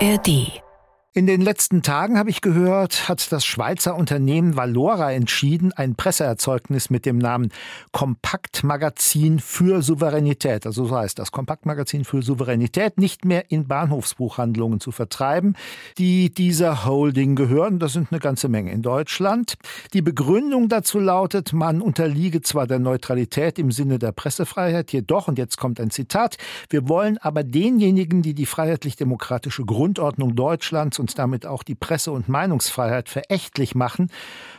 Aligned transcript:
ARD 0.00 0.65
in 1.16 1.26
den 1.26 1.40
letzten 1.40 1.80
Tagen 1.80 2.18
habe 2.18 2.28
ich 2.28 2.42
gehört, 2.42 3.08
hat 3.08 3.32
das 3.32 3.42
Schweizer 3.46 3.96
Unternehmen 3.96 4.54
Valora 4.54 5.14
entschieden, 5.14 5.72
ein 5.72 5.94
Presseerzeugnis 5.94 6.90
mit 6.90 7.06
dem 7.06 7.16
Namen 7.16 7.52
Kompaktmagazin 7.90 9.38
für 9.38 9.80
Souveränität, 9.80 10.66
also 10.66 10.84
so 10.84 10.94
heißt 10.94 11.18
das 11.18 11.32
Kompaktmagazin 11.32 12.04
für 12.04 12.20
Souveränität, 12.20 12.98
nicht 12.98 13.24
mehr 13.24 13.50
in 13.50 13.66
Bahnhofsbuchhandlungen 13.66 14.78
zu 14.78 14.92
vertreiben, 14.92 15.56
die 15.96 16.28
dieser 16.28 16.84
Holding 16.84 17.34
gehören. 17.34 17.78
Das 17.78 17.94
sind 17.94 18.12
eine 18.12 18.20
ganze 18.20 18.50
Menge 18.50 18.72
in 18.72 18.82
Deutschland. 18.82 19.54
Die 19.94 20.02
Begründung 20.02 20.68
dazu 20.68 20.98
lautet, 20.98 21.54
man 21.54 21.80
unterliege 21.80 22.42
zwar 22.42 22.66
der 22.66 22.78
Neutralität 22.78 23.58
im 23.58 23.70
Sinne 23.70 23.98
der 23.98 24.12
Pressefreiheit, 24.12 24.92
jedoch, 24.92 25.28
und 25.28 25.38
jetzt 25.38 25.56
kommt 25.56 25.80
ein 25.80 25.88
Zitat, 25.88 26.36
wir 26.68 26.90
wollen 26.90 27.16
aber 27.16 27.42
denjenigen, 27.42 28.20
die 28.20 28.34
die 28.34 28.44
freiheitlich-demokratische 28.44 29.64
Grundordnung 29.64 30.36
Deutschlands 30.36 30.98
und 30.98 31.05
damit 31.14 31.46
auch 31.46 31.62
die 31.62 31.74
Presse- 31.74 32.12
und 32.12 32.28
Meinungsfreiheit 32.28 33.08
verächtlich 33.08 33.74
machen 33.74 34.10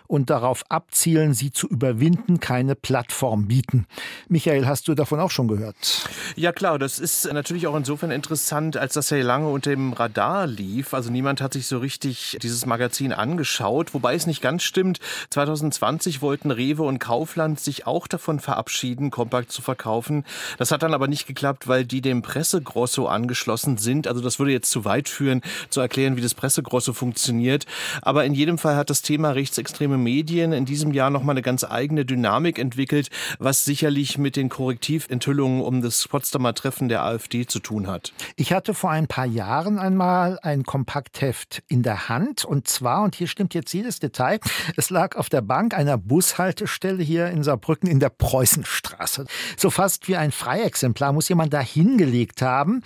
und 0.07 0.29
darauf 0.29 0.63
abzielen, 0.69 1.33
sie 1.33 1.51
zu 1.51 1.67
überwinden, 1.67 2.39
keine 2.39 2.75
Plattform 2.75 3.47
bieten. 3.47 3.85
Michael, 4.29 4.65
hast 4.65 4.87
du 4.87 4.95
davon 4.95 5.19
auch 5.19 5.31
schon 5.31 5.47
gehört? 5.47 6.07
Ja 6.35 6.51
klar, 6.51 6.79
das 6.79 6.99
ist 6.99 7.31
natürlich 7.31 7.67
auch 7.67 7.75
insofern 7.75 8.11
interessant, 8.11 8.77
als 8.77 8.93
das 8.93 9.09
ja 9.09 9.17
lange 9.17 9.49
unter 9.49 9.69
dem 9.69 9.93
Radar 9.93 10.47
lief. 10.47 10.93
Also 10.93 11.11
niemand 11.11 11.41
hat 11.41 11.53
sich 11.53 11.67
so 11.67 11.77
richtig 11.77 12.37
dieses 12.41 12.65
Magazin 12.65 13.13
angeschaut, 13.13 13.93
wobei 13.93 14.15
es 14.15 14.27
nicht 14.27 14.41
ganz 14.41 14.63
stimmt. 14.63 14.99
2020 15.29 16.21
wollten 16.21 16.51
Rewe 16.51 16.83
und 16.83 16.99
Kaufland 16.99 17.59
sich 17.59 17.85
auch 17.87 18.07
davon 18.07 18.39
verabschieden, 18.39 19.11
Kompakt 19.11 19.51
zu 19.51 19.61
verkaufen. 19.61 20.23
Das 20.57 20.71
hat 20.71 20.83
dann 20.83 20.93
aber 20.93 21.07
nicht 21.07 21.27
geklappt, 21.27 21.67
weil 21.67 21.85
die 21.85 22.01
dem 22.01 22.21
Pressegrosso 22.21 23.07
angeschlossen 23.07 23.77
sind. 23.77 24.07
Also 24.07 24.21
das 24.21 24.39
würde 24.39 24.51
jetzt 24.51 24.71
zu 24.71 24.85
weit 24.85 25.09
führen, 25.09 25.41
zu 25.69 25.81
erklären, 25.81 26.15
wie 26.15 26.21
das 26.21 26.33
Pressegrosso 26.33 26.93
funktioniert. 26.93 27.65
Aber 28.01 28.25
in 28.25 28.33
jedem 28.33 28.57
Fall 28.57 28.75
hat 28.75 28.89
das 28.89 29.01
Thema 29.01 29.31
rechtsextreme 29.31 29.96
Medien 29.97 30.53
in 30.53 30.65
diesem 30.65 30.93
Jahr 30.93 31.09
nochmal 31.09 31.33
eine 31.33 31.41
ganz 31.41 31.63
eigene 31.63 32.05
Dynamik 32.05 32.59
entwickelt, 32.59 33.09
was 33.39 33.65
sicherlich 33.65 34.17
mit 34.17 34.35
den 34.35 34.49
Korrektiventhüllungen 34.49 35.61
um 35.61 35.81
das 35.81 36.07
Potsdamer 36.07 36.53
Treffen 36.53 36.89
der 36.89 37.03
AfD 37.03 37.45
zu 37.45 37.59
tun 37.59 37.87
hat. 37.87 38.13
Ich 38.35 38.53
hatte 38.53 38.73
vor 38.73 38.91
ein 38.91 39.07
paar 39.07 39.25
Jahren 39.25 39.79
einmal 39.79 40.39
ein 40.41 40.63
Kompaktheft 40.63 41.63
in 41.67 41.83
der 41.83 42.09
Hand 42.09 42.45
und 42.45 42.67
zwar, 42.67 43.03
und 43.03 43.15
hier 43.15 43.27
stimmt 43.27 43.53
jetzt 43.53 43.73
jedes 43.73 43.99
Detail, 43.99 44.39
es 44.75 44.89
lag 44.89 45.15
auf 45.15 45.29
der 45.29 45.41
Bank 45.41 45.73
einer 45.73 45.97
Bushaltestelle 45.97 47.03
hier 47.03 47.27
in 47.27 47.43
Saarbrücken 47.43 47.89
in 47.89 47.99
der 47.99 48.09
Preußenstraße. 48.09 49.25
So 49.57 49.69
fast 49.69 50.07
wie 50.07 50.15
ein 50.15 50.31
Freiexemplar 50.31 51.13
muss 51.13 51.29
jemand 51.29 51.53
da 51.53 51.59
hingelegt 51.59 52.41
haben. 52.41 52.83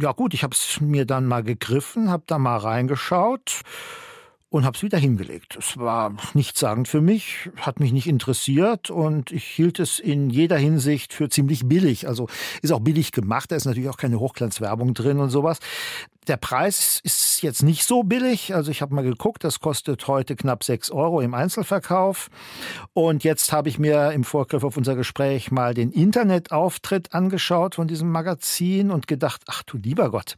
Ja 0.00 0.12
gut, 0.12 0.34
ich 0.34 0.42
habe 0.42 0.54
es 0.54 0.80
mir 0.80 1.04
dann 1.06 1.26
mal 1.26 1.42
gegriffen, 1.42 2.10
habe 2.10 2.24
da 2.26 2.38
mal 2.38 2.58
reingeschaut 2.58 3.62
und 4.54 4.64
habe 4.64 4.76
es 4.76 4.84
wieder 4.84 4.98
hingelegt. 4.98 5.56
Es 5.58 5.78
war 5.78 6.14
nichtssagend 6.32 6.86
für 6.86 7.00
mich, 7.00 7.50
hat 7.56 7.80
mich 7.80 7.92
nicht 7.92 8.06
interessiert 8.06 8.88
und 8.88 9.32
ich 9.32 9.42
hielt 9.44 9.80
es 9.80 9.98
in 9.98 10.30
jeder 10.30 10.56
Hinsicht 10.56 11.12
für 11.12 11.28
ziemlich 11.28 11.66
billig. 11.66 12.06
Also 12.06 12.28
ist 12.62 12.70
auch 12.70 12.78
billig 12.78 13.10
gemacht, 13.10 13.50
da 13.50 13.56
ist 13.56 13.64
natürlich 13.64 13.88
auch 13.88 13.96
keine 13.96 14.20
Hochglanzwerbung 14.20 14.94
drin 14.94 15.18
und 15.18 15.30
sowas. 15.30 15.58
Der 16.28 16.36
Preis 16.36 17.00
ist 17.02 17.42
jetzt 17.42 17.64
nicht 17.64 17.82
so 17.82 18.04
billig. 18.04 18.54
Also 18.54 18.70
ich 18.70 18.80
habe 18.80 18.94
mal 18.94 19.02
geguckt, 19.02 19.42
das 19.42 19.58
kostet 19.58 20.06
heute 20.06 20.36
knapp 20.36 20.62
sechs 20.62 20.92
Euro 20.92 21.20
im 21.20 21.34
Einzelverkauf. 21.34 22.28
Und 22.92 23.24
jetzt 23.24 23.52
habe 23.52 23.68
ich 23.68 23.80
mir 23.80 24.12
im 24.12 24.22
Vorgriff 24.22 24.62
auf 24.62 24.76
unser 24.76 24.94
Gespräch 24.94 25.50
mal 25.50 25.74
den 25.74 25.90
Internetauftritt 25.90 27.12
angeschaut 27.12 27.74
von 27.74 27.88
diesem 27.88 28.12
Magazin 28.12 28.92
und 28.92 29.08
gedacht, 29.08 29.42
ach 29.48 29.64
du 29.64 29.78
lieber 29.78 30.12
Gott, 30.12 30.36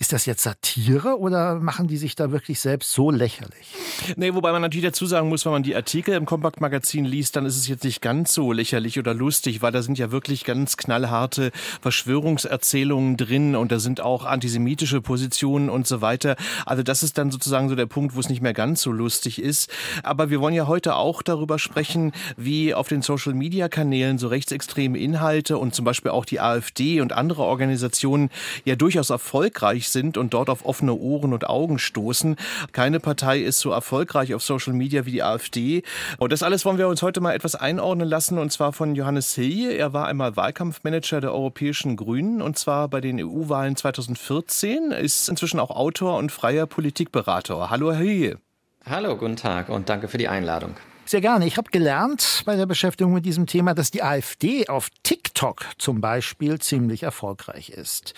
ist 0.00 0.14
das 0.14 0.24
jetzt 0.24 0.42
Satire 0.42 1.18
oder 1.18 1.56
machen 1.56 1.86
die 1.86 1.98
sich 1.98 2.14
da 2.14 2.32
wirklich 2.32 2.58
selbst 2.58 2.90
so 2.90 3.10
lächerlich? 3.10 3.74
Nee, 4.16 4.32
wobei 4.32 4.50
man 4.50 4.62
natürlich 4.62 4.86
dazu 4.86 5.04
sagen 5.04 5.28
muss, 5.28 5.44
wenn 5.44 5.52
man 5.52 5.62
die 5.62 5.76
Artikel 5.76 6.14
im 6.14 6.24
Kompaktmagazin 6.24 7.04
liest, 7.04 7.36
dann 7.36 7.44
ist 7.44 7.58
es 7.58 7.68
jetzt 7.68 7.84
nicht 7.84 8.00
ganz 8.00 8.32
so 8.32 8.50
lächerlich 8.50 8.98
oder 8.98 9.12
lustig, 9.12 9.60
weil 9.60 9.72
da 9.72 9.82
sind 9.82 9.98
ja 9.98 10.10
wirklich 10.10 10.44
ganz 10.44 10.78
knallharte 10.78 11.52
Verschwörungserzählungen 11.82 13.18
drin 13.18 13.54
und 13.54 13.72
da 13.72 13.78
sind 13.78 14.00
auch 14.00 14.24
antisemitische 14.24 15.02
Positionen 15.02 15.68
und 15.68 15.86
so 15.86 16.00
weiter. 16.00 16.36
Also 16.64 16.82
das 16.82 17.02
ist 17.02 17.18
dann 17.18 17.30
sozusagen 17.30 17.68
so 17.68 17.74
der 17.74 17.84
Punkt, 17.84 18.16
wo 18.16 18.20
es 18.20 18.30
nicht 18.30 18.40
mehr 18.40 18.54
ganz 18.54 18.80
so 18.80 18.92
lustig 18.92 19.38
ist. 19.38 19.70
Aber 20.02 20.30
wir 20.30 20.40
wollen 20.40 20.54
ja 20.54 20.66
heute 20.66 20.96
auch 20.96 21.20
darüber 21.20 21.58
sprechen, 21.58 22.12
wie 22.38 22.72
auf 22.72 22.88
den 22.88 23.02
Social-Media-Kanälen 23.02 24.16
so 24.16 24.28
rechtsextreme 24.28 24.98
Inhalte 24.98 25.58
und 25.58 25.74
zum 25.74 25.84
Beispiel 25.84 26.10
auch 26.10 26.24
die 26.24 26.40
AfD 26.40 27.02
und 27.02 27.12
andere 27.12 27.42
Organisationen 27.42 28.30
ja 28.64 28.76
durchaus 28.76 29.10
erfolgreich 29.10 29.89
sind 29.92 30.16
und 30.16 30.34
dort 30.34 30.50
auf 30.50 30.64
offene 30.64 30.94
Ohren 30.94 31.32
und 31.32 31.48
Augen 31.48 31.78
stoßen. 31.78 32.36
Keine 32.72 33.00
Partei 33.00 33.40
ist 33.40 33.60
so 33.60 33.70
erfolgreich 33.70 34.34
auf 34.34 34.42
Social 34.42 34.72
Media 34.72 35.06
wie 35.06 35.12
die 35.12 35.22
AfD. 35.22 35.82
Und 36.18 36.32
das 36.32 36.42
alles 36.42 36.64
wollen 36.64 36.78
wir 36.78 36.88
uns 36.88 37.02
heute 37.02 37.20
mal 37.20 37.34
etwas 37.34 37.54
einordnen 37.54 38.08
lassen 38.08 38.38
und 38.38 38.50
zwar 38.52 38.72
von 38.72 38.94
Johannes 38.94 39.34
Hilje. 39.34 39.72
Er 39.72 39.92
war 39.92 40.06
einmal 40.06 40.36
Wahlkampfmanager 40.36 41.20
der 41.20 41.32
Europäischen 41.32 41.96
Grünen 41.96 42.42
und 42.42 42.58
zwar 42.58 42.88
bei 42.88 43.00
den 43.00 43.20
EU-Wahlen 43.20 43.76
2014, 43.76 44.92
ist 44.92 45.28
inzwischen 45.28 45.60
auch 45.60 45.70
Autor 45.70 46.18
und 46.18 46.32
freier 46.32 46.66
Politikberater. 46.66 47.70
Hallo, 47.70 47.92
Herr 47.92 48.00
Hilje. 48.00 48.38
Hallo, 48.86 49.16
guten 49.16 49.36
Tag 49.36 49.68
und 49.68 49.88
danke 49.88 50.08
für 50.08 50.18
die 50.18 50.28
Einladung. 50.28 50.74
Sehr 51.10 51.20
gerne. 51.20 51.44
Ich 51.44 51.56
habe 51.56 51.72
gelernt 51.72 52.44
bei 52.46 52.54
der 52.54 52.66
Beschäftigung 52.66 53.12
mit 53.12 53.26
diesem 53.26 53.46
Thema, 53.46 53.74
dass 53.74 53.90
die 53.90 54.00
AfD 54.00 54.68
auf 54.68 54.90
TikTok 55.02 55.64
zum 55.76 56.00
Beispiel 56.00 56.60
ziemlich 56.60 57.02
erfolgreich 57.02 57.70
ist. 57.70 58.14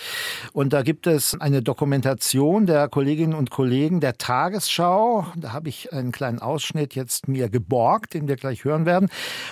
Und 0.53 0.75
da 0.75 0.83
gibt 0.83 1.07
es 1.07 1.35
eine 1.41 1.63
Dokumentation 1.63 2.67
der 2.67 2.89
Kolleginnen 2.89 3.33
und 3.33 3.49
Kollegen 3.49 4.01
der 4.01 4.19
Tagesschau. 4.19 5.27
Da 5.37 5.55
habe 5.55 5.71
ich 5.71 5.91
einen 5.95 6.13
kleinen 6.13 6.41
Ausschnitt 6.41 6.95
jetzt 6.95 7.29
mir 7.29 7.49
geborgt, 7.49 8.13
den 8.13 8.29
wir 8.29 8.37
gleich 8.37 8.65
hören 8.65 8.85
werden. 8.85 9.09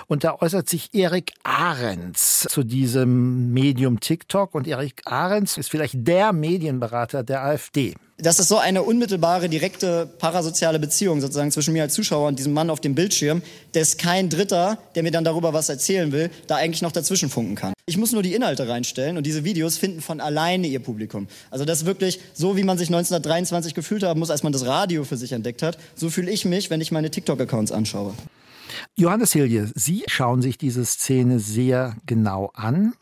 Und 0.07 0.23
da 0.23 0.37
äußert 0.39 0.69
sich 0.69 0.91
Erik 0.93 1.33
Ahrens 1.43 2.41
zu 2.41 2.63
diesem 2.63 3.55
Medium 3.55 4.01
TikTok. 4.01 4.55
Und 4.55 4.67
Erik 4.67 5.01
Ahrens 5.07 5.57
ist 5.57 5.71
vielleicht 5.71 5.95
der 5.97 6.35
Medienberater 6.35 7.23
der 7.23 7.43
AfD 7.43 7.95
das 8.23 8.39
ist 8.39 8.49
so 8.49 8.59
eine 8.59 8.83
unmittelbare, 8.83 9.49
direkte 9.49 10.09
parasoziale 10.19 10.79
Beziehung 10.79 11.21
sozusagen 11.21 11.51
zwischen 11.51 11.73
mir 11.73 11.83
als 11.83 11.95
Zuschauer 11.95 12.29
und 12.29 12.39
diesem 12.39 12.53
Mann 12.53 12.71
auf 12.71 12.81
dem 12.81 12.95
Bildschirm, 12.95 13.43
dass 13.73 13.97
kein 13.97 14.29
Dritter, 14.29 14.79
der 14.95 15.03
mir 15.03 15.11
dann 15.11 15.25
darüber 15.25 15.53
was 15.53 15.69
erzählen 15.69 16.13
will, 16.13 16.31
da 16.47 16.57
eigentlich 16.57 16.83
noch 16.83 16.93
dazwischen 16.93 17.31
funken 17.31 17.55
kann. 17.55 17.73
Ich 17.87 17.97
muss 17.97 18.13
nur 18.13 18.23
die 18.23 18.35
Inhalte 18.35 18.69
reinstellen 18.69 19.17
und 19.17 19.25
diese 19.25 19.45
Videos 19.45 19.79
finden 19.79 20.01
von 20.01 20.21
alleine 20.21 20.67
ihr 20.67 20.81
Publikum. 20.81 21.29
Also 21.51 21.65
das 21.65 21.81
ist 21.81 21.87
wirklich 21.87 22.21
so, 22.35 22.57
wie 22.57 22.63
man 22.63 22.79
sich 22.79 22.89
1923 22.89 23.75
gefühlt 23.75 24.03
haben 24.03 24.21
muss, 24.21 24.31
als 24.31 24.43
man 24.43 24.53
das 24.53 24.67
Radio 24.67 25.05
für 25.05 25.17
sich 25.17 25.33
entdeckt 25.33 25.63
hat. 25.63 25.79
So 25.95 26.11
fühle 26.11 26.31
ich 26.31 26.45
mich, 26.45 26.71
wenn 26.71 26.81
ich 26.81 26.93
meine 26.93 27.11
TikTok-Accounts 27.11 27.73
anschaue. 27.73 28.15
Johannes 28.97 29.33
Hilje, 29.33 29.71
Sie 29.75 30.05
schauen 30.07 30.43
sich 30.43 30.59
diese 30.59 30.85
Szene 30.85 31.41
sehr 31.41 31.97
genau 32.07 32.51
an. 32.55 32.93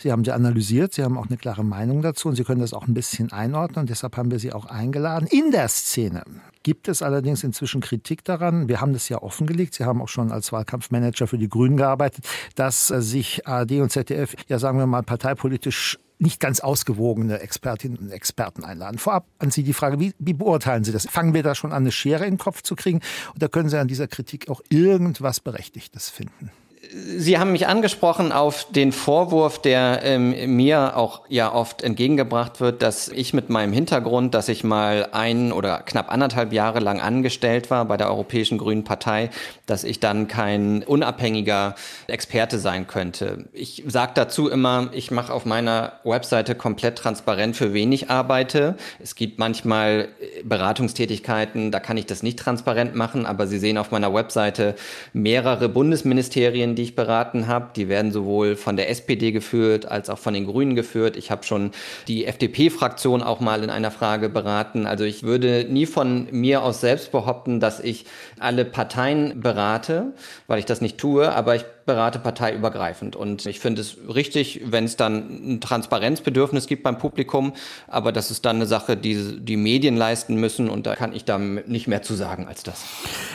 Sie 0.00 0.12
haben 0.12 0.24
sie 0.24 0.30
analysiert, 0.30 0.94
Sie 0.94 1.02
haben 1.02 1.18
auch 1.18 1.26
eine 1.26 1.36
klare 1.36 1.64
Meinung 1.64 2.02
dazu 2.02 2.28
und 2.28 2.36
Sie 2.36 2.44
können 2.44 2.60
das 2.60 2.72
auch 2.72 2.86
ein 2.86 2.94
bisschen 2.94 3.32
einordnen 3.32 3.80
und 3.80 3.90
deshalb 3.90 4.16
haben 4.16 4.30
wir 4.30 4.38
Sie 4.38 4.52
auch 4.52 4.66
eingeladen. 4.66 5.26
In 5.26 5.50
der 5.50 5.66
Szene 5.66 6.22
gibt 6.62 6.86
es 6.86 7.02
allerdings 7.02 7.42
inzwischen 7.42 7.80
Kritik 7.80 8.24
daran. 8.24 8.68
Wir 8.68 8.80
haben 8.80 8.92
das 8.92 9.08
ja 9.08 9.20
offengelegt. 9.20 9.74
Sie 9.74 9.84
haben 9.84 10.00
auch 10.00 10.08
schon 10.08 10.30
als 10.30 10.52
Wahlkampfmanager 10.52 11.26
für 11.26 11.36
die 11.36 11.48
Grünen 11.48 11.76
gearbeitet, 11.76 12.28
dass 12.54 12.92
äh, 12.92 13.02
sich 13.02 13.44
ARD 13.48 13.72
und 13.80 13.90
ZDF, 13.90 14.36
ja 14.46 14.60
sagen 14.60 14.78
wir 14.78 14.86
mal, 14.86 15.02
parteipolitisch 15.02 15.98
nicht 16.20 16.38
ganz 16.38 16.60
ausgewogene 16.60 17.40
Expertinnen 17.40 17.98
und 17.98 18.10
Experten 18.12 18.62
einladen. 18.62 18.98
Vorab 18.98 19.26
an 19.40 19.50
Sie 19.50 19.64
die 19.64 19.72
Frage, 19.72 19.98
wie, 19.98 20.14
wie 20.20 20.32
beurteilen 20.32 20.84
Sie 20.84 20.92
das? 20.92 21.06
Fangen 21.06 21.34
wir 21.34 21.42
da 21.42 21.56
schon 21.56 21.72
an, 21.72 21.82
eine 21.82 21.92
Schere 21.92 22.24
in 22.24 22.34
den 22.34 22.38
Kopf 22.38 22.62
zu 22.62 22.76
kriegen? 22.76 23.00
Oder 23.34 23.48
können 23.48 23.68
Sie 23.68 23.78
an 23.78 23.88
dieser 23.88 24.06
Kritik 24.06 24.48
auch 24.48 24.60
irgendwas 24.68 25.40
Berechtigtes 25.40 26.08
finden? 26.08 26.52
Sie 26.90 27.38
haben 27.38 27.52
mich 27.52 27.66
angesprochen 27.66 28.32
auf 28.32 28.66
den 28.70 28.92
Vorwurf, 28.92 29.60
der 29.60 30.00
ähm, 30.04 30.56
mir 30.56 30.96
auch 30.96 31.22
ja 31.28 31.52
oft 31.52 31.82
entgegengebracht 31.82 32.60
wird, 32.60 32.80
dass 32.80 33.08
ich 33.08 33.34
mit 33.34 33.50
meinem 33.50 33.74
Hintergrund, 33.74 34.34
dass 34.34 34.48
ich 34.48 34.64
mal 34.64 35.08
ein 35.12 35.52
oder 35.52 35.80
knapp 35.80 36.10
anderthalb 36.10 36.52
Jahre 36.52 36.78
lang 36.78 37.00
angestellt 37.00 37.70
war 37.70 37.84
bei 37.84 37.98
der 37.98 38.08
Europäischen 38.08 38.56
Grünen 38.56 38.84
Partei, 38.84 39.28
dass 39.66 39.84
ich 39.84 40.00
dann 40.00 40.28
kein 40.28 40.82
unabhängiger 40.82 41.74
Experte 42.06 42.58
sein 42.58 42.86
könnte. 42.86 43.44
Ich 43.52 43.84
sage 43.86 44.12
dazu 44.14 44.48
immer, 44.48 44.88
ich 44.92 45.10
mache 45.10 45.32
auf 45.32 45.44
meiner 45.44 45.92
Webseite 46.04 46.54
komplett 46.54 46.96
transparent, 46.96 47.54
für 47.54 47.74
wen 47.74 47.92
ich 47.92 48.08
arbeite. 48.08 48.76
Es 48.98 49.14
gibt 49.14 49.38
manchmal 49.38 50.08
Beratungstätigkeiten, 50.42 51.70
da 51.70 51.80
kann 51.80 51.98
ich 51.98 52.06
das 52.06 52.22
nicht 52.22 52.38
transparent 52.38 52.94
machen, 52.94 53.26
aber 53.26 53.46
Sie 53.46 53.58
sehen 53.58 53.76
auf 53.76 53.90
meiner 53.90 54.14
Webseite 54.14 54.74
mehrere 55.12 55.68
Bundesministerien, 55.68 56.77
die 56.78 56.84
ich 56.84 56.94
beraten 56.94 57.48
habe. 57.48 57.70
Die 57.76 57.88
werden 57.88 58.12
sowohl 58.12 58.56
von 58.56 58.76
der 58.76 58.88
SPD 58.88 59.32
geführt 59.32 59.86
als 59.86 60.08
auch 60.08 60.18
von 60.18 60.32
den 60.32 60.46
Grünen 60.46 60.76
geführt. 60.76 61.16
Ich 61.16 61.30
habe 61.30 61.44
schon 61.44 61.72
die 62.06 62.24
FDP-Fraktion 62.24 63.22
auch 63.22 63.40
mal 63.40 63.62
in 63.62 63.70
einer 63.70 63.90
Frage 63.90 64.28
beraten. 64.28 64.86
Also 64.86 65.04
ich 65.04 65.24
würde 65.24 65.66
nie 65.68 65.86
von 65.86 66.28
mir 66.30 66.62
aus 66.62 66.80
selbst 66.80 67.12
behaupten, 67.12 67.60
dass 67.60 67.80
ich 67.80 68.06
alle 68.38 68.64
Parteien 68.64 69.40
berate, 69.40 70.12
weil 70.46 70.60
ich 70.60 70.64
das 70.64 70.80
nicht 70.80 70.98
tue. 70.98 71.30
Aber 71.32 71.56
ich 71.56 71.64
berate 71.88 72.18
parteiübergreifend. 72.18 73.16
Und 73.16 73.46
ich 73.46 73.60
finde 73.60 73.80
es 73.80 73.96
richtig, 74.14 74.60
wenn 74.66 74.84
es 74.84 74.96
dann 74.96 75.54
ein 75.54 75.60
Transparenzbedürfnis 75.62 76.66
gibt 76.66 76.82
beim 76.82 76.98
Publikum, 76.98 77.54
aber 77.86 78.12
das 78.12 78.30
ist 78.30 78.44
dann 78.44 78.56
eine 78.56 78.66
Sache, 78.66 78.94
die 78.94 79.40
die 79.40 79.56
Medien 79.56 79.96
leisten 79.96 80.36
müssen 80.36 80.68
und 80.68 80.86
da 80.86 80.94
kann 80.94 81.14
ich 81.14 81.24
da 81.24 81.38
nicht 81.38 81.88
mehr 81.88 82.02
zu 82.02 82.12
sagen 82.14 82.46
als 82.46 82.62
das. 82.62 82.84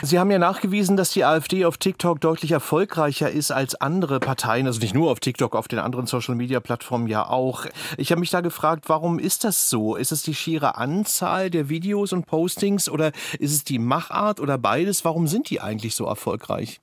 Sie 0.02 0.20
haben 0.20 0.30
ja 0.30 0.38
nachgewiesen, 0.38 0.96
dass 0.96 1.10
die 1.10 1.24
AfD 1.24 1.64
auf 1.64 1.78
TikTok 1.78 2.20
deutlich 2.20 2.52
erfolgreicher 2.52 3.28
ist 3.28 3.50
als 3.50 3.74
andere 3.74 4.20
Parteien, 4.20 4.68
also 4.68 4.78
nicht 4.78 4.94
nur 4.94 5.10
auf 5.10 5.18
TikTok, 5.18 5.56
auf 5.56 5.66
den 5.66 5.80
anderen 5.80 6.06
Social-Media-Plattformen 6.06 7.08
ja 7.08 7.28
auch. 7.28 7.66
Ich 7.98 8.12
habe 8.12 8.20
mich 8.20 8.30
da 8.30 8.40
gefragt, 8.40 8.84
warum 8.86 9.18
ist 9.18 9.42
das 9.42 9.68
so? 9.68 9.96
Ist 9.96 10.12
es 10.12 10.22
die 10.22 10.34
schiere 10.34 10.76
Anzahl 10.76 11.50
der 11.50 11.68
Videos 11.68 12.12
und 12.12 12.26
Postings 12.26 12.88
oder 12.88 13.10
ist 13.40 13.52
es 13.52 13.64
die 13.64 13.80
Machart 13.80 14.38
oder 14.38 14.58
beides? 14.58 15.04
Warum 15.04 15.26
sind 15.26 15.50
die 15.50 15.60
eigentlich 15.60 15.96
so 15.96 16.06
erfolgreich? 16.06 16.80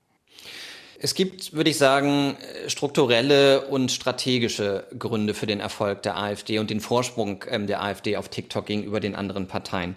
Es 1.04 1.16
gibt, 1.16 1.54
würde 1.54 1.72
ich 1.72 1.80
sagen, 1.80 2.38
strukturelle 2.68 3.62
und 3.62 3.92
strategische 3.92 4.86
Gründe 5.00 5.34
für 5.34 5.48
den 5.48 5.60
Erfolg 5.60 6.04
der 6.04 6.16
AfD 6.16 6.60
und 6.60 6.70
den 6.70 6.80
Vorsprung 6.80 7.44
ähm, 7.50 7.66
der 7.66 7.82
AfD 7.82 8.18
auf 8.18 8.30
TikTok 8.30 8.68
gegenüber 8.68 9.00
den 9.00 9.16
anderen 9.16 9.48
Parteien. 9.48 9.96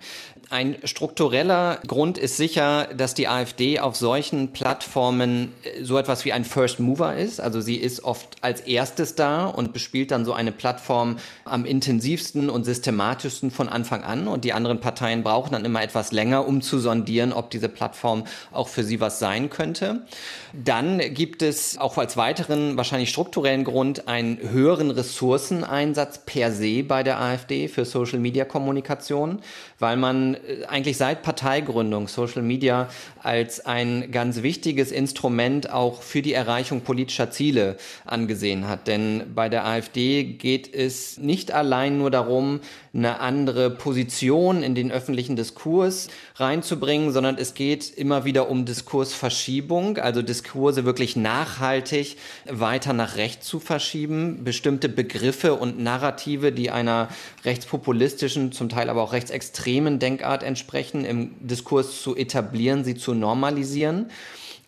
Ein 0.50 0.76
struktureller 0.84 1.78
Grund 1.86 2.18
ist 2.18 2.36
sicher, 2.36 2.88
dass 2.94 3.14
die 3.14 3.28
AfD 3.28 3.80
auf 3.80 3.96
solchen 3.96 4.52
Plattformen 4.52 5.52
äh, 5.62 5.82
so 5.82 5.96
etwas 5.96 6.26
wie 6.26 6.32
ein 6.32 6.44
First 6.44 6.80
Mover 6.80 7.16
ist. 7.16 7.40
Also 7.40 7.62
sie 7.62 7.76
ist 7.76 8.04
oft 8.04 8.36
als 8.42 8.60
erstes 8.60 9.14
da 9.14 9.46
und 9.46 9.72
bespielt 9.72 10.10
dann 10.10 10.26
so 10.26 10.34
eine 10.34 10.52
Plattform 10.52 11.16
am 11.46 11.64
intensivsten 11.64 12.50
und 12.50 12.64
systematischsten 12.64 13.50
von 13.50 13.70
Anfang 13.70 14.04
an. 14.04 14.28
Und 14.28 14.44
die 14.44 14.52
anderen 14.52 14.80
Parteien 14.80 15.22
brauchen 15.22 15.52
dann 15.52 15.64
immer 15.64 15.82
etwas 15.82 16.12
länger, 16.12 16.46
um 16.46 16.60
zu 16.60 16.78
sondieren, 16.78 17.32
ob 17.32 17.50
diese 17.50 17.70
Plattform 17.70 18.24
auch 18.52 18.68
für 18.68 18.84
sie 18.84 19.00
was 19.00 19.18
sein 19.18 19.48
könnte. 19.48 20.02
Dann 20.52 20.98
gibt 20.98 21.42
es 21.42 21.78
auch 21.78 21.96
als 21.96 22.18
weiteren, 22.18 22.76
wahrscheinlich 22.76 23.08
strukturellen 23.08 23.64
Grund 23.64 24.08
einen 24.08 24.38
höheren 24.38 24.90
Ressourceneinsatz 24.90 26.18
per 26.26 26.52
se 26.52 26.82
bei 26.82 27.02
der 27.02 27.18
AfD 27.18 27.68
für 27.68 27.86
Social 27.86 28.18
Media 28.18 28.44
Kommunikation, 28.44 29.40
weil 29.78 29.96
man 29.96 30.33
äh, 30.34 30.64
eigentlich 30.66 30.96
seit 30.96 31.22
Parteigründung 31.22 32.08
Social 32.08 32.42
Media 32.42 32.88
als 33.22 33.64
ein 33.64 34.10
ganz 34.10 34.42
wichtiges 34.42 34.92
Instrument 34.92 35.70
auch 35.70 36.02
für 36.02 36.22
die 36.22 36.32
Erreichung 36.32 36.82
politischer 36.82 37.30
Ziele 37.30 37.76
angesehen 38.04 38.68
hat. 38.68 38.86
Denn 38.86 39.32
bei 39.34 39.48
der 39.48 39.66
AfD 39.66 40.24
geht 40.24 40.72
es 40.74 41.18
nicht 41.18 41.52
allein 41.52 41.98
nur 41.98 42.10
darum, 42.10 42.60
eine 42.94 43.20
andere 43.20 43.70
Position 43.70 44.62
in 44.62 44.74
den 44.74 44.92
öffentlichen 44.92 45.34
Diskurs 45.34 46.08
reinzubringen, 46.36 47.12
sondern 47.12 47.36
es 47.38 47.54
geht 47.54 47.92
immer 47.92 48.24
wieder 48.24 48.48
um 48.48 48.64
Diskursverschiebung, 48.64 49.98
also 49.98 50.22
Diskurse 50.22 50.84
wirklich 50.84 51.16
nachhaltig 51.16 52.16
weiter 52.48 52.92
nach 52.92 53.16
rechts 53.16 53.46
zu 53.46 53.58
verschieben, 53.58 54.44
bestimmte 54.44 54.88
Begriffe 54.88 55.54
und 55.54 55.80
Narrative, 55.80 56.52
die 56.52 56.70
einer 56.70 57.08
rechtspopulistischen, 57.44 58.52
zum 58.52 58.68
Teil 58.68 58.88
aber 58.88 59.02
auch 59.02 59.12
rechtsextremen 59.12 59.98
Denkart 59.98 60.23
entsprechen, 60.42 61.04
im 61.04 61.34
Diskurs 61.40 62.02
zu 62.02 62.16
etablieren, 62.16 62.84
sie 62.84 62.94
zu 62.94 63.14
normalisieren. 63.14 64.10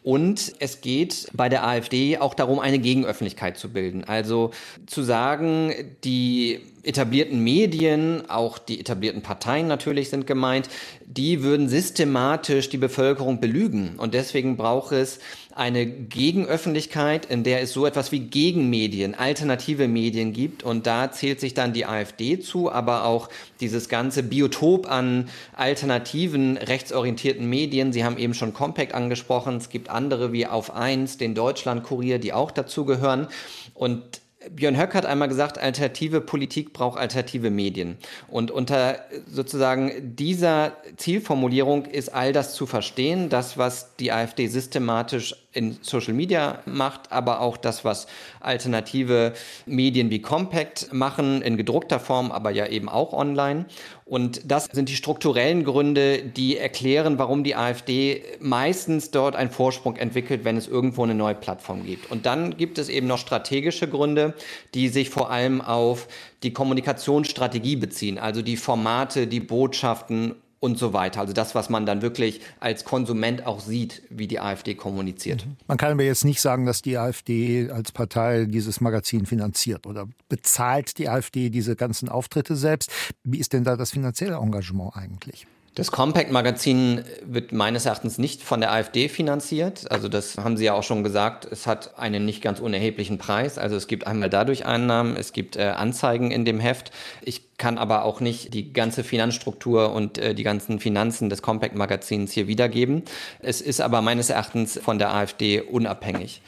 Und 0.03 0.53
es 0.61 0.83
geht 0.83 1.29
bei 1.33 1.49
der 1.49 1.67
AfD 1.67 2.19
auch 2.19 2.35
darum, 2.35 2.61
eine 2.61 2.79
Gegenöffentlichkeit 2.79 3.59
zu 3.59 3.73
bilden. 3.73 4.05
Also 4.05 4.53
zu 4.87 5.03
sagen, 5.03 5.73
die 6.05 6.61
etablierten 6.87 7.43
Medien, 7.43 8.29
auch 8.31 8.59
die 8.59 8.81
etablierten 8.81 9.23
Parteien 9.23 9.67
natürlich 9.67 10.11
sind 10.11 10.27
gemeint, 10.27 10.69
die 11.07 11.43
würden 11.43 11.69
systematisch 11.69 12.69
die 12.69 12.79
Bevölkerung 12.79 13.41
belügen. 13.41 13.97
Und 13.99 14.15
deswegen 14.15 14.57
braucht 14.57 14.93
es 14.93 15.19
eine 15.55 15.87
Gegenöffentlichkeit, 15.87 17.25
in 17.27 17.43
der 17.43 17.63
es 17.63 17.73
so 17.73 17.87
etwas 17.87 18.13
wie 18.13 18.21
Gegenmedien, 18.21 19.15
alternative 19.15 19.89
Medien 19.89 20.35
gibt. 20.35 20.63
Und 20.63 20.87
da 20.87 21.11
zählt 21.11 21.41
sich 21.41 21.55
dann 21.55 21.73
die 21.73 21.87
AfD 21.87 22.39
zu, 22.41 22.71
aber 22.71 23.05
auch 23.05 23.31
dieses 23.61 23.89
ganze 23.89 24.23
Biotop 24.23 24.91
an 24.91 25.31
alternativen, 25.55 26.59
rechtsorientierten 26.59 27.49
Medien. 27.49 27.93
Sie 27.93 28.05
haben 28.05 28.19
eben 28.19 28.35
schon 28.35 28.53
Compact 28.53 28.95
angesprochen. 28.95 29.57
Es 29.57 29.71
gibt 29.71 29.89
andere 29.89 30.33
wie 30.33 30.47
Auf 30.47 30.75
eins, 30.75 31.17
den 31.17 31.35
Deutschlandkurier, 31.35 32.19
die 32.19 32.35
auch 32.35 32.51
dazugehören. 32.51 33.29
Und 33.73 34.03
Björn 34.51 34.79
Höck 34.79 34.95
hat 34.95 35.07
einmal 35.07 35.29
gesagt, 35.29 35.59
alternative 35.59 36.21
Politik 36.21 36.73
braucht 36.73 36.99
alternative 36.99 37.51
Medien. 37.51 37.97
Und 38.29 38.51
unter 38.51 39.01
sozusagen 39.27 40.17
dieser 40.17 40.77
Zielformulierung 40.97 41.87
ist 41.87 42.15
all 42.15 42.33
das 42.33 42.55
zu 42.55 42.67
verstehen, 42.67 43.29
das, 43.29 43.59
was 43.59 43.97
die 43.97 44.13
AfD 44.13 44.47
systematisch 44.47 45.35
in 45.57 45.79
Social 45.81 46.13
Media 46.13 46.61
macht, 46.67 47.11
aber 47.11 47.41
auch 47.41 47.57
das, 47.57 47.85
was 47.85 48.07
alternative 48.41 49.33
Medien 49.65 50.11
wie 50.11 50.21
Compact 50.21 50.93
machen, 50.93 51.43
in 51.43 51.57
gedruckter 51.57 51.99
Form, 51.99 52.31
aber 52.31 52.51
ja 52.51 52.67
eben 52.67 52.89
auch 52.89 53.13
online. 53.13 53.67
Und 54.05 54.43
das 54.49 54.67
sind 54.67 54.89
die 54.89 54.95
strukturellen 54.95 55.65
Gründe, 55.65 56.23
die 56.23 56.57
erklären, 56.57 57.19
warum 57.19 57.43
die 57.43 57.57
AfD 57.57 58.23
meistens 58.39 59.11
dort 59.11 59.35
einen 59.35 59.51
Vorsprung 59.51 59.97
entwickelt, 59.97 60.45
wenn 60.45 60.57
es 60.57 60.69
irgendwo 60.69 61.03
eine 61.03 61.17
neue 61.17 61.35
Plattform 61.35 61.85
gibt. 61.85 62.11
Und 62.13 62.25
dann 62.25 62.57
gibt 62.57 62.79
es 62.79 62.89
eben 62.89 63.09
noch 63.09 63.19
strategische 63.19 63.89
Gründe, 63.89 64.35
die 64.75 64.89
sich 64.89 65.11
vor 65.11 65.31
allem 65.31 65.61
auf 65.61 66.07
die 66.45 66.53
Kommunikationsstrategie 66.53 67.75
beziehen, 67.75 68.19
also 68.19 68.43
die 68.43 68.57
Formate, 68.57 69.27
die 69.27 69.41
Botschaften 69.41 70.37
und 70.67 70.79
so 70.79 70.93
weiter. 70.93 71.21
Also 71.21 71.33
das, 71.33 71.55
was 71.55 71.71
man 71.71 71.87
dann 71.87 72.03
wirklich 72.03 72.41
als 72.61 72.85
Konsument 72.85 73.47
auch 73.47 73.61
sieht, 73.61 74.03
wie 74.11 74.27
die 74.27 74.41
AfD 74.41 74.75
kommuniziert. 74.75 75.47
Mhm. 75.47 75.57
Man 75.69 75.79
kann 75.79 75.93
aber 75.93 76.03
jetzt 76.03 76.25
nicht 76.25 76.41
sagen, 76.41 76.67
dass 76.67 76.83
die 76.83 76.99
AfD 76.99 77.71
als 77.71 77.93
Partei 77.93 78.45
dieses 78.45 78.81
Magazin 78.81 79.27
finanziert 79.27 79.87
oder 79.87 80.09
bezahlt 80.29 80.99
die 80.99 81.09
AfD 81.09 81.51
diese 81.51 81.77
ganzen 81.77 82.09
Auftritte 82.09 82.57
selbst. 82.57 82.91
Wie 83.23 83.39
ist 83.39 83.53
denn 83.53 83.63
da 83.65 83.77
das 83.77 83.93
finanzielle 83.93 84.37
Engagement 84.37 84.97
eigentlich? 84.97 85.47
Das 85.77 85.91
Compact-Magazin 85.91 87.05
wird 87.23 87.53
meines 87.53 87.85
Erachtens 87.85 88.17
nicht 88.17 88.43
von 88.43 88.61
der 88.61 88.73
AfD 88.73 89.11
finanziert. 89.11 89.91
Also 89.91 90.09
das 90.09 90.39
haben 90.39 90.57
Sie 90.57 90.65
ja 90.65 90.73
auch 90.73 90.83
schon 90.83 91.05
gesagt. 91.05 91.45
Es 91.45 91.67
hat 91.67 91.99
einen 91.99 92.25
nicht 92.25 92.41
ganz 92.41 92.61
unerheblichen 92.61 93.19
Preis. 93.19 93.59
Also 93.59 93.77
es 93.77 93.87
gibt 93.87 94.07
einmal 94.07 94.31
dadurch 94.31 94.65
Einnahmen, 94.65 95.17
es 95.17 95.35
gibt 95.35 95.57
äh, 95.57 95.65
Anzeigen 95.65 96.31
in 96.31 96.47
dem 96.47 96.61
Heft. 96.61 96.93
Ich 97.21 97.59
kann 97.59 97.77
aber 97.77 98.07
auch 98.07 98.21
nicht 98.21 98.55
die 98.55 98.73
ganze 98.73 99.05
Finanzstruktur 99.05 99.93
und 99.93 100.17
äh, 100.17 100.35
die 100.35 100.45
ganzen 100.45 100.81
Finanzen 100.81 101.29
des 101.29 101.43
Compact-Magazins 101.43 102.33
hier 102.33 102.49
wiedergeben. 102.49 103.03
Es 103.41 103.61
ist 103.61 103.83
aber 103.83 104.01
meines 104.01 104.31
Erachtens 104.31 104.81
von 104.83 104.99
der 104.99 105.13
AfD 105.13 105.61
unabhängig. 105.61 106.41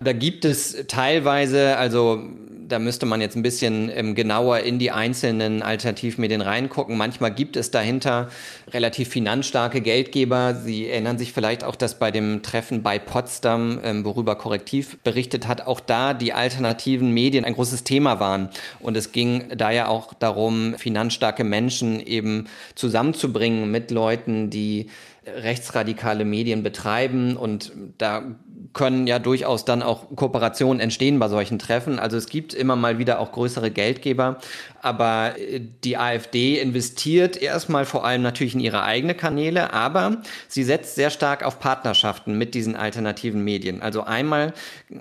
Da 0.00 0.12
gibt 0.12 0.44
es 0.44 0.84
teilweise, 0.88 1.76
also 1.76 2.22
da 2.68 2.78
müsste 2.78 3.06
man 3.06 3.20
jetzt 3.20 3.36
ein 3.36 3.42
bisschen 3.42 3.90
ähm, 3.94 4.14
genauer 4.14 4.60
in 4.60 4.78
die 4.78 4.90
einzelnen 4.90 5.62
Alternativmedien 5.62 6.40
reingucken. 6.40 6.96
Manchmal 6.96 7.32
gibt 7.32 7.56
es 7.56 7.70
dahinter 7.70 8.28
relativ 8.68 9.08
finanzstarke 9.08 9.80
Geldgeber. 9.80 10.54
Sie 10.54 10.88
erinnern 10.88 11.18
sich 11.18 11.32
vielleicht 11.32 11.64
auch, 11.64 11.76
dass 11.76 11.98
bei 11.98 12.10
dem 12.10 12.42
Treffen 12.42 12.82
bei 12.82 12.98
Potsdam, 12.98 13.80
ähm, 13.84 14.04
worüber 14.04 14.36
Korrektiv 14.36 14.98
berichtet 15.04 15.46
hat, 15.46 15.66
auch 15.66 15.80
da 15.80 16.14
die 16.14 16.32
alternativen 16.32 17.10
Medien 17.12 17.44
ein 17.44 17.54
großes 17.54 17.84
Thema 17.84 18.20
waren. 18.20 18.48
Und 18.80 18.96
es 18.96 19.12
ging 19.12 19.44
da 19.54 19.70
ja 19.70 19.88
auch 19.88 20.14
darum, 20.14 20.74
finanzstarke 20.76 21.44
Menschen 21.44 22.00
eben 22.00 22.46
zusammenzubringen 22.74 23.70
mit 23.70 23.90
Leuten, 23.90 24.50
die 24.50 24.88
rechtsradikale 25.26 26.24
Medien 26.24 26.62
betreiben 26.62 27.36
und 27.36 27.72
da 27.98 28.22
können 28.72 29.06
ja 29.06 29.18
durchaus 29.18 29.64
dann 29.64 29.82
auch 29.82 30.14
Kooperationen 30.16 30.80
entstehen 30.80 31.18
bei 31.18 31.28
solchen 31.28 31.58
Treffen. 31.58 31.98
Also 31.98 32.16
es 32.16 32.26
gibt 32.26 32.54
immer 32.54 32.76
mal 32.76 32.98
wieder 32.98 33.20
auch 33.20 33.32
größere 33.32 33.70
Geldgeber, 33.70 34.38
aber 34.82 35.38
äh, 35.38 35.60
die 35.84 35.96
AfD 35.96 36.60
investiert 36.60 37.40
erstmal 37.40 37.84
vor 37.84 38.04
allem 38.04 38.22
natürlich 38.22 38.54
in 38.54 38.60
ihre 38.60 38.82
eigene 38.82 39.14
Kanäle, 39.14 39.72
aber 39.72 40.18
sie 40.48 40.64
setzt 40.64 40.96
sehr 40.96 41.10
stark 41.10 41.44
auf 41.44 41.60
Partnerschaften 41.60 42.36
mit 42.36 42.54
diesen 42.54 42.76
alternativen 42.76 43.42
Medien. 43.42 43.80
Also 43.80 44.02
einmal 44.02 44.52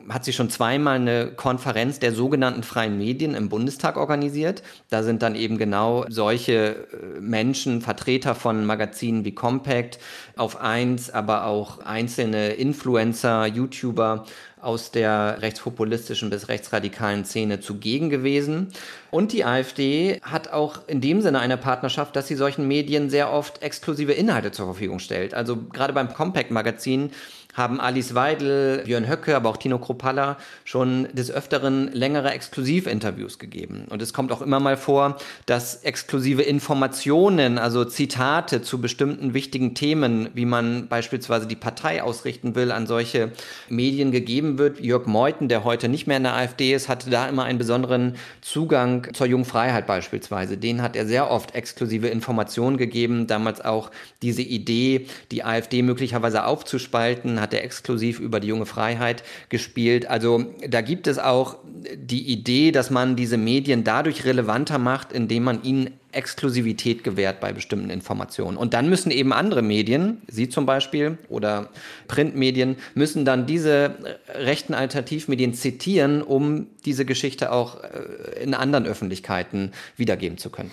hat 0.10 0.24
sie 0.24 0.34
schon 0.34 0.50
zweimal 0.50 0.96
eine 0.96 1.28
Konferenz 1.28 2.00
der 2.00 2.14
sogenannten 2.14 2.64
freien 2.64 2.98
Medien 2.98 3.34
im 3.34 3.50
Bundestag 3.50 3.98
organisiert. 3.98 4.64
Da 4.90 5.04
sind 5.04 5.22
dann 5.22 5.36
eben 5.36 5.58
genau 5.58 6.06
solche 6.10 6.54
äh, 6.54 7.20
Menschen, 7.20 7.82
Vertreter 7.82 8.36
von 8.36 8.66
Magazinen 8.66 9.26
wie 9.26 9.34
Compact, 9.34 10.00
auf 10.36 10.62
eins, 10.62 11.10
aber 11.10 11.46
auch 11.46 11.80
einzelne 11.80 12.54
Influencer, 12.54 13.43
YouTuber 13.48 14.26
aus 14.62 14.92
der 14.92 15.42
rechtspopulistischen 15.42 16.30
bis 16.30 16.48
rechtsradikalen 16.48 17.26
Szene 17.26 17.60
zugegen 17.60 18.10
gewesen. 18.10 18.70
Und 19.12 19.34
die 19.34 19.44
AfD 19.44 20.20
hat 20.24 20.52
auch 20.52 20.88
in 20.88 21.02
dem 21.02 21.22
Sinne 21.22 21.40
eine 21.40 21.58
Partnerschaft, 21.58 22.16
dass 22.16 22.28
sie 22.28 22.36
solchen 22.36 22.68
Medien 22.68 23.10
sehr 23.10 23.32
oft 23.32 23.62
exklusive 23.62 24.14
Inhalte 24.14 24.52
zur 24.52 24.66
Verfügung 24.66 25.00
stellt. 25.00 25.34
Also 25.34 25.58
gerade 25.58 25.94
beim 25.94 26.14
Compact-Magazin 26.14 27.12
haben 27.54 27.80
Alice 27.80 28.16
Weidel, 28.16 28.84
Björn 28.86 29.08
Höcke, 29.08 29.36
aber 29.36 29.50
auch 29.50 29.58
Tino 29.58 29.78
Kropalla 29.78 30.38
schon 30.64 31.08
des 31.14 31.30
Öfteren 31.30 31.92
längere 31.94 32.32
Exklusivinterviews 32.32 33.38
gegeben. 33.38 33.86
Und 33.90 34.02
es 34.02 34.14
kommt 34.14 34.32
auch 34.32 34.42
immer 34.42 34.60
mal 34.60 34.76
vor, 34.78 35.18
dass 35.46 35.84
exklusive 35.84 36.42
Informationen, 36.42 37.60
also 37.60 37.86
Zitate 37.86 38.62
zu 38.64 38.82
bestimmten 38.82 39.34
wichtigen 39.34 39.76
Themen, 39.76 40.30
wie 40.34 40.46
man 40.46 40.88
beispielsweise 40.88 41.46
die 41.46 41.56
Partei 41.56 42.02
ausrichten 42.02 42.56
will, 42.56 42.72
an 42.72 42.88
solche 42.88 43.32
Medien 43.70 44.12
gegeben 44.12 44.58
wird. 44.58 44.80
Jörg 44.80 45.06
Meuthen, 45.06 45.48
der 45.48 45.64
heute 45.64 45.90
nicht 45.90 46.08
mehr 46.08 46.18
in 46.18 46.24
der 46.24 46.36
AfD 46.36 46.74
ist, 46.74 46.90
hatte 46.90 47.12
da 47.12 47.28
immer 47.28 47.44
einen 47.44 47.60
besonderen 47.60 48.16
Zugang 48.42 49.14
zur 49.14 49.28
Jungfreiheit 49.28 49.86
beispielsweise. 49.86 50.58
Den 50.58 50.82
hat 50.82 50.96
er 50.96 51.06
sehr 51.06 51.30
oft 51.30 51.54
exklusive 51.54 52.08
Informationen 52.08 52.78
gegeben, 52.78 53.28
damals 53.28 53.62
auch 53.62 53.92
diese 54.24 54.42
Idee, 54.42 55.08
die 55.32 55.44
AfD 55.44 55.84
möglicherweise 55.84 56.46
aufzuspalten, 56.46 57.43
hat 57.44 57.54
er 57.54 57.64
exklusiv 57.64 58.20
über 58.20 58.40
die 58.40 58.48
junge 58.48 58.66
Freiheit 58.66 59.24
gespielt. 59.50 60.10
Also 60.10 60.46
da 60.68 60.82
gibt 60.82 61.06
es 61.06 61.20
auch 61.20 61.58
die 61.96 62.32
Idee, 62.32 62.72
dass 62.72 62.90
man 62.90 63.16
diese 63.16 63.38
Medien 63.38 63.84
dadurch 63.84 64.26
relevanter 64.26 64.80
macht, 64.80 65.14
indem 65.14 65.44
man 65.44 65.62
ihnen 65.64 65.92
Exklusivität 66.14 67.04
gewährt 67.04 67.40
bei 67.40 67.54
bestimmten 67.54 67.90
Informationen. 67.90 68.58
Und 68.58 68.74
dann 68.74 68.90
müssen 68.90 69.12
eben 69.12 69.34
andere 69.34 69.62
Medien, 69.62 70.22
Sie 70.28 70.50
zum 70.50 70.66
Beispiel 70.66 71.18
oder 71.30 71.70
Printmedien, 72.08 72.78
müssen 72.96 73.26
dann 73.26 73.46
diese 73.46 73.96
rechten 74.34 74.74
Alternativmedien 74.74 75.54
zitieren, 75.54 76.22
um 76.22 76.68
diese 76.86 77.06
Geschichte 77.06 77.52
auch 77.52 77.84
äh, 77.84 78.44
in 78.44 78.54
anderen 78.54 78.86
Öffentlichkeiten 78.86 79.72
wiedergeben 79.98 80.38
zu 80.38 80.50
können. 80.50 80.72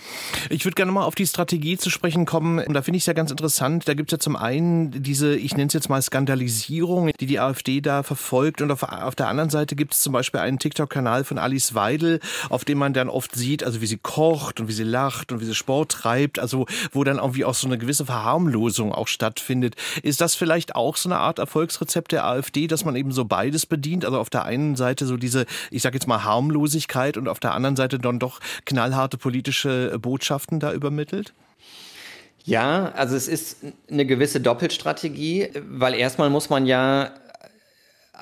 Ich 0.49 0.65
würde 0.65 0.75
gerne 0.75 0.93
mal 0.93 1.05
auf 1.05 1.15
die 1.15 1.27
Strategie 1.27 1.79
zu 1.79 1.91
sprechen 1.91 2.27
kommen. 2.27 2.59
Und 2.59 2.75
da 2.75 2.83
finde 2.83 2.97
ich 2.97 3.03
es 3.03 3.07
ja 3.07 3.13
ganz 3.13 3.31
interessant. 3.31 3.89
Da 3.89 3.95
gibt 3.95 4.11
es 4.11 4.17
ja 4.17 4.19
zum 4.19 4.37
einen 4.37 4.91
diese, 5.03 5.37
ich 5.37 5.57
nenne 5.57 5.69
es 5.69 5.75
jetzt 5.75 5.89
mal 5.89 6.03
Skandalisierung, 6.03 7.11
die 7.19 7.27
die 7.27 7.41
AfD 7.41 7.81
da 7.81 8.03
verfolgt. 8.03 8.63
Und 8.63 8.71
auf, 8.71 8.83
auf 8.83 9.15
der 9.15 9.29
anderen 9.29 9.51
Seite 9.51 9.77
gibt 9.77 9.95
es 9.95 10.03
zum 10.03 10.13
Beispiel 10.13 10.41
einen 10.41 10.59
TikTok-Kanal 10.59 11.25
von 11.25 11.39
Alice 11.39 11.75
Weidel, 11.75 12.21
auf 12.49 12.65
dem 12.65 12.79
man 12.79 12.93
dann 12.93 13.09
oft 13.09 13.35
sieht, 13.35 13.65
also 13.65 13.81
wie 13.81 13.87
sie 13.87 13.99
kocht 13.99 14.61
und 14.61 14.69
wie 14.69 14.73
sie 14.73 14.85
lacht 14.85 15.30
und 15.33 15.41
wie 15.41 15.45
sie 15.45 15.55
Sport 15.55 15.93
treibt, 15.93 16.39
also 16.39 16.67
wo 16.93 17.05
dann 17.05 17.19
irgendwie 17.19 17.45
auch 17.45 17.55
so 17.55 17.67
eine 17.67 17.79
gewisse 17.79 18.07
Verharmlosung 18.07 18.93
auch 18.93 19.09
stattfindet. 19.09 19.77
Ist 20.03 20.21
das 20.21 20.35
vielleicht 20.35 20.75
auch 20.75 20.97
so 20.97 21.09
eine 21.09 21.19
Art 21.19 21.39
Erfolgsrezept 21.39 22.13
der 22.13 22.25
AfD, 22.25 22.67
dass 22.67 22.85
man 22.85 22.97
eben 22.97 23.13
so 23.13 23.25
beides 23.25 23.67
bedient? 23.67 24.05
Also 24.05 24.19
auf 24.19 24.31
der 24.31 24.45
einen 24.45 24.77
Seite 24.77 25.07
so 25.07 25.17
diese, 25.17 25.47
ich 25.71 25.83
sage 25.83 25.97
jetzt 25.97 26.07
mal 26.07 26.25
Harmlosigkeit 26.25 27.17
und 27.17 27.29
auf 27.29 27.41
der 27.41 27.55
anderen 27.55 27.77
Seite 27.77 27.99
dann 27.99 28.19
doch 28.19 28.41
knallharte 28.65 29.19
politische 29.19 29.99
Botschaften 29.99 30.61
da 30.61 30.73
übermittelt? 30.73 31.33
Ja, 32.45 32.93
also 32.97 33.17
es 33.17 33.29
ist 33.29 33.59
eine 33.91 34.07
gewisse 34.07 34.41
Doppelstrategie, 34.41 35.51
weil 35.69 35.95
erstmal 35.95 36.31
muss 36.31 36.49
man 36.49 36.67
ja 36.67 37.11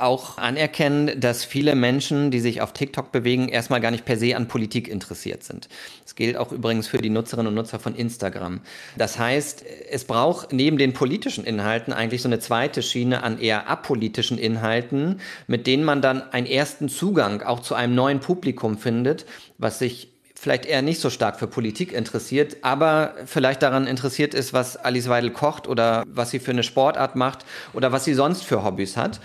auch 0.01 0.39
anerkennen, 0.39 1.21
dass 1.21 1.45
viele 1.45 1.75
Menschen, 1.75 2.31
die 2.31 2.41
sich 2.41 2.61
auf 2.61 2.73
TikTok 2.73 3.13
bewegen, 3.13 3.49
erstmal 3.49 3.81
gar 3.81 3.91
nicht 3.91 4.05
per 4.05 4.17
se 4.17 4.37
an 4.37 4.49
Politik 4.49 4.89
interessiert 4.89 5.45
sind. 5.45 5.69
Das 6.05 6.15
gilt 6.15 6.37
auch 6.37 6.53
übrigens 6.53 6.89
für 6.89 6.99
die 6.99 7.11
Nutzerinnen 7.11 7.49
und 7.49 7.55
Nutzer 7.55 7.79
von 7.79 7.95
Instagram. 7.95 8.61
Das 8.97 9.19
heißt, 9.19 9.65
es 9.91 10.05
braucht 10.05 10.53
neben 10.53 10.79
den 10.79 10.93
politischen 10.93 11.45
Inhalten 11.45 11.93
eigentlich 11.93 12.23
so 12.23 12.29
eine 12.29 12.39
zweite 12.39 12.83
Schiene 12.83 13.23
an 13.23 13.39
eher 13.39 13.69
apolitischen 13.69 14.39
Inhalten, 14.39 15.21
mit 15.47 15.67
denen 15.67 15.85
man 15.85 16.03
dann 16.03 16.23
einen 16.33 16.47
ersten 16.47 16.89
Zugang 16.89 17.43
auch 17.43 17.61
zu 17.61 17.75
einem 17.75 17.95
neuen 17.95 18.21
Publikum 18.21 18.79
findet, 18.79 19.27
was 19.59 19.79
sich 19.79 20.13
vielleicht 20.41 20.67
eher 20.67 20.83
nicht 20.83 21.01
so 21.01 21.11
stark 21.11 21.39
für 21.39 21.49
Politik 21.49 21.93
interessiert, 21.93 22.59
aber 22.63 23.15
vielleicht 23.27 23.63
daran 23.63 23.89
interessiert 23.89 24.35
ist, 24.35 24.53
was 24.53 24.77
Alice 24.77 25.09
Weidel 25.09 25.31
kocht 25.31 25.67
oder 25.67 26.05
was 26.07 26.31
sie 26.31 26.39
für 26.39 26.53
eine 26.53 26.63
Sportart 26.63 27.17
macht 27.17 27.45
oder 27.73 27.91
was 27.91 28.05
sie 28.05 28.15
sonst 28.15 28.45
für 28.45 28.63
Hobbys 28.63 28.97
hat. 28.97 29.21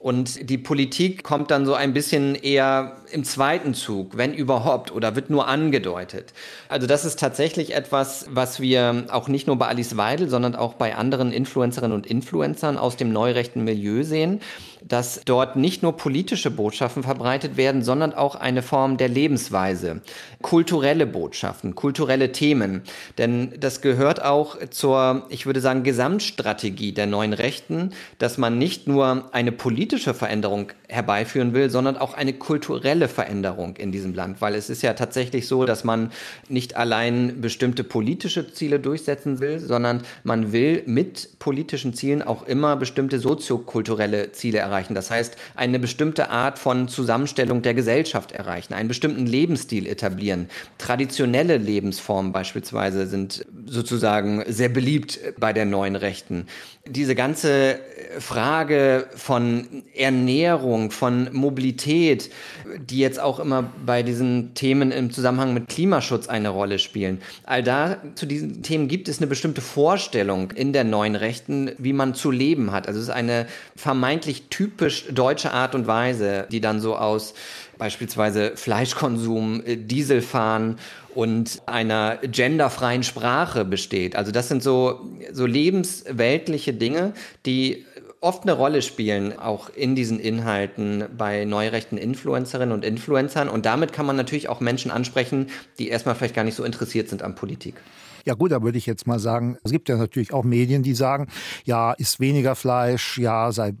Und 0.00 0.48
die 0.48 0.58
Politik 0.58 1.24
kommt 1.24 1.50
dann 1.50 1.66
so 1.66 1.74
ein 1.74 1.92
bisschen 1.92 2.36
eher 2.36 2.98
im 3.10 3.24
zweiten 3.24 3.74
Zug, 3.74 4.16
wenn 4.16 4.32
überhaupt, 4.32 4.92
oder 4.92 5.16
wird 5.16 5.28
nur 5.28 5.48
angedeutet. 5.48 6.32
Also 6.68 6.86
das 6.86 7.04
ist 7.04 7.18
tatsächlich 7.18 7.74
etwas, 7.74 8.26
was 8.30 8.60
wir 8.60 9.06
auch 9.10 9.26
nicht 9.26 9.48
nur 9.48 9.56
bei 9.56 9.66
Alice 9.66 9.96
Weidel, 9.96 10.28
sondern 10.28 10.54
auch 10.54 10.74
bei 10.74 10.94
anderen 10.94 11.32
Influencerinnen 11.32 11.96
und 11.96 12.06
Influencern 12.06 12.78
aus 12.78 12.96
dem 12.96 13.12
neurechten 13.12 13.64
Milieu 13.64 14.04
sehen, 14.04 14.40
dass 14.88 15.20
dort 15.24 15.56
nicht 15.56 15.82
nur 15.82 15.96
politische 15.96 16.50
Botschaften 16.50 17.02
verbreitet 17.02 17.56
werden, 17.56 17.82
sondern 17.82 18.14
auch 18.14 18.34
eine 18.34 18.62
Form 18.62 18.96
der 18.96 19.08
Lebensweise, 19.08 20.00
kulturelle 20.42 21.06
Botschaften, 21.06 21.74
kulturelle 21.74 22.32
Themen. 22.32 22.82
Denn 23.18 23.52
das 23.60 23.80
gehört 23.80 24.24
auch 24.24 24.56
zur, 24.70 25.26
ich 25.28 25.46
würde 25.46 25.60
sagen, 25.60 25.82
Gesamtstrategie 25.82 26.92
der 26.92 27.06
neuen 27.06 27.32
Rechten, 27.32 27.90
dass 28.18 28.38
man 28.38 28.58
nicht 28.58 28.88
nur 28.88 29.28
eine 29.32 29.52
politische 29.52 30.14
Veränderung 30.14 30.72
herbeiführen 30.88 31.52
will, 31.52 31.70
sondern 31.70 31.96
auch 31.98 32.14
eine 32.14 32.32
kulturelle 32.32 33.08
Veränderung 33.08 33.76
in 33.76 33.92
diesem 33.92 34.14
Land. 34.14 34.40
Weil 34.40 34.54
es 34.54 34.70
ist 34.70 34.82
ja 34.82 34.94
tatsächlich 34.94 35.46
so, 35.46 35.64
dass 35.64 35.84
man 35.84 36.10
nicht 36.48 36.76
allein 36.76 37.40
bestimmte 37.40 37.84
politische 37.84 38.52
Ziele 38.52 38.80
durchsetzen 38.80 39.40
will, 39.40 39.58
sondern 39.58 40.02
man 40.24 40.52
will 40.52 40.82
mit 40.86 41.38
politischen 41.38 41.92
Zielen 41.94 42.22
auch 42.22 42.46
immer 42.46 42.76
bestimmte 42.76 43.18
soziokulturelle 43.18 44.32
Ziele 44.32 44.58
erreichen. 44.58 44.77
Das 44.94 45.10
heißt, 45.10 45.36
eine 45.56 45.78
bestimmte 45.78 46.30
Art 46.30 46.58
von 46.58 46.88
Zusammenstellung 46.88 47.62
der 47.62 47.74
Gesellschaft 47.74 48.32
erreichen, 48.32 48.74
einen 48.74 48.88
bestimmten 48.88 49.26
Lebensstil 49.26 49.86
etablieren. 49.86 50.48
Traditionelle 50.78 51.56
Lebensformen 51.56 52.32
beispielsweise 52.32 53.06
sind 53.06 53.44
sozusagen 53.66 54.44
sehr 54.46 54.68
beliebt 54.68 55.18
bei 55.38 55.52
der 55.52 55.64
neuen 55.64 55.96
Rechten. 55.96 56.46
Diese 56.86 57.14
ganze 57.14 57.80
Frage 58.18 59.06
von 59.14 59.82
Ernährung, 59.94 60.90
von 60.90 61.28
Mobilität, 61.32 62.30
die 62.78 62.98
jetzt 62.98 63.20
auch 63.20 63.40
immer 63.40 63.70
bei 63.84 64.02
diesen 64.02 64.54
Themen 64.54 64.90
im 64.90 65.10
Zusammenhang 65.10 65.52
mit 65.52 65.68
Klimaschutz 65.68 66.28
eine 66.28 66.48
Rolle 66.48 66.78
spielen. 66.78 67.20
All 67.44 67.62
da 67.62 67.98
zu 68.14 68.26
diesen 68.26 68.62
Themen 68.62 68.88
gibt 68.88 69.08
es 69.08 69.18
eine 69.18 69.26
bestimmte 69.26 69.60
Vorstellung 69.60 70.52
in 70.52 70.72
der 70.72 70.84
neuen 70.84 71.14
Rechten, 71.14 71.72
wie 71.78 71.92
man 71.92 72.14
zu 72.14 72.30
leben 72.30 72.72
hat. 72.72 72.88
Also 72.88 73.00
es 73.00 73.08
ist 73.08 73.14
eine 73.14 73.46
vermeintlich 73.76 74.44
typisch 74.58 75.04
deutsche 75.12 75.52
Art 75.52 75.76
und 75.76 75.86
Weise, 75.86 76.48
die 76.50 76.60
dann 76.60 76.80
so 76.80 76.96
aus 76.96 77.34
beispielsweise 77.78 78.56
Fleischkonsum, 78.56 79.62
äh, 79.64 79.76
Dieselfahren 79.76 80.80
und 81.14 81.62
einer 81.66 82.16
genderfreien 82.16 83.04
Sprache 83.04 83.64
besteht. 83.64 84.16
Also 84.16 84.32
das 84.32 84.48
sind 84.48 84.60
so, 84.60 85.12
so 85.30 85.46
lebensweltliche 85.46 86.72
Dinge, 86.72 87.12
die 87.46 87.86
oft 88.20 88.42
eine 88.42 88.52
Rolle 88.52 88.82
spielen, 88.82 89.38
auch 89.38 89.70
in 89.70 89.94
diesen 89.94 90.18
Inhalten 90.18 91.04
bei 91.16 91.44
neurechten 91.44 91.96
Influencerinnen 91.96 92.74
und 92.74 92.84
Influencern. 92.84 93.48
Und 93.48 93.64
damit 93.64 93.92
kann 93.92 94.06
man 94.06 94.16
natürlich 94.16 94.48
auch 94.48 94.58
Menschen 94.58 94.90
ansprechen, 94.90 95.50
die 95.78 95.88
erstmal 95.88 96.16
vielleicht 96.16 96.34
gar 96.34 96.42
nicht 96.42 96.56
so 96.56 96.64
interessiert 96.64 97.08
sind 97.08 97.22
an 97.22 97.36
Politik. 97.36 97.76
Ja 98.24 98.34
gut, 98.34 98.52
da 98.52 98.62
würde 98.62 98.78
ich 98.78 98.86
jetzt 98.86 99.06
mal 99.06 99.18
sagen, 99.18 99.58
es 99.64 99.70
gibt 99.70 99.88
ja 99.88 99.96
natürlich 99.96 100.32
auch 100.32 100.44
Medien, 100.44 100.82
die 100.82 100.94
sagen, 100.94 101.28
ja, 101.64 101.92
ist 101.92 102.20
weniger 102.20 102.54
Fleisch, 102.54 103.18
ja, 103.18 103.52
sei 103.52 103.74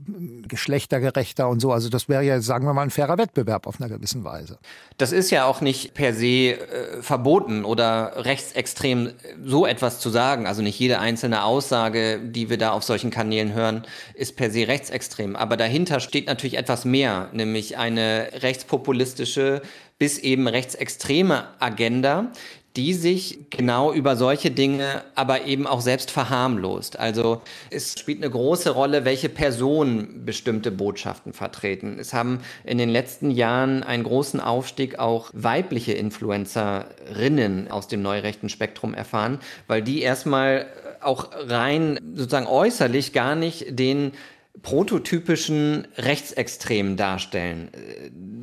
geschlechtergerechter 0.46 1.48
und 1.48 1.60
so. 1.60 1.72
Also 1.72 1.88
das 1.88 2.08
wäre 2.08 2.22
ja, 2.22 2.40
sagen 2.40 2.66
wir 2.66 2.74
mal, 2.74 2.82
ein 2.82 2.90
fairer 2.90 3.18
Wettbewerb 3.18 3.66
auf 3.66 3.80
einer 3.80 3.88
gewissen 3.88 4.24
Weise. 4.24 4.58
Das 4.96 5.12
ist 5.12 5.30
ja 5.30 5.44
auch 5.44 5.60
nicht 5.60 5.94
per 5.94 6.14
se 6.14 6.26
äh, 6.26 7.02
verboten 7.02 7.64
oder 7.64 8.12
rechtsextrem 8.24 9.10
so 9.44 9.66
etwas 9.66 10.00
zu 10.00 10.10
sagen. 10.10 10.46
Also 10.46 10.62
nicht 10.62 10.78
jede 10.78 10.98
einzelne 10.98 11.44
Aussage, 11.44 12.20
die 12.20 12.50
wir 12.50 12.58
da 12.58 12.72
auf 12.72 12.84
solchen 12.84 13.10
Kanälen 13.10 13.52
hören, 13.52 13.82
ist 14.14 14.36
per 14.36 14.50
se 14.50 14.66
rechtsextrem. 14.68 15.36
Aber 15.36 15.56
dahinter 15.56 16.00
steht 16.00 16.26
natürlich 16.26 16.56
etwas 16.56 16.84
mehr, 16.84 17.28
nämlich 17.32 17.76
eine 17.76 18.28
rechtspopulistische 18.42 19.62
bis 19.98 20.18
eben 20.18 20.46
rechtsextreme 20.46 21.48
Agenda, 21.58 22.30
die 22.78 22.94
sich 22.94 23.50
genau 23.50 23.92
über 23.92 24.14
solche 24.14 24.52
Dinge 24.52 25.02
aber 25.16 25.46
eben 25.46 25.66
auch 25.66 25.80
selbst 25.80 26.12
verharmlost. 26.12 26.96
Also 26.96 27.42
es 27.70 27.98
spielt 27.98 28.22
eine 28.22 28.30
große 28.30 28.70
Rolle, 28.70 29.04
welche 29.04 29.28
Personen 29.28 30.24
bestimmte 30.24 30.70
Botschaften 30.70 31.32
vertreten. 31.32 31.96
Es 31.98 32.14
haben 32.14 32.38
in 32.62 32.78
den 32.78 32.88
letzten 32.88 33.32
Jahren 33.32 33.82
einen 33.82 34.04
großen 34.04 34.38
Aufstieg 34.38 35.00
auch 35.00 35.30
weibliche 35.32 35.92
Influencerinnen 35.94 37.68
aus 37.68 37.88
dem 37.88 38.00
neurechten 38.00 38.48
Spektrum 38.48 38.94
erfahren, 38.94 39.40
weil 39.66 39.82
die 39.82 40.00
erstmal 40.00 40.66
auch 41.00 41.30
rein 41.32 41.98
sozusagen 42.14 42.46
äußerlich 42.46 43.12
gar 43.12 43.34
nicht 43.34 43.76
den 43.76 44.12
prototypischen 44.62 45.88
Rechtsextremen 45.96 46.96
darstellen. 46.96 47.70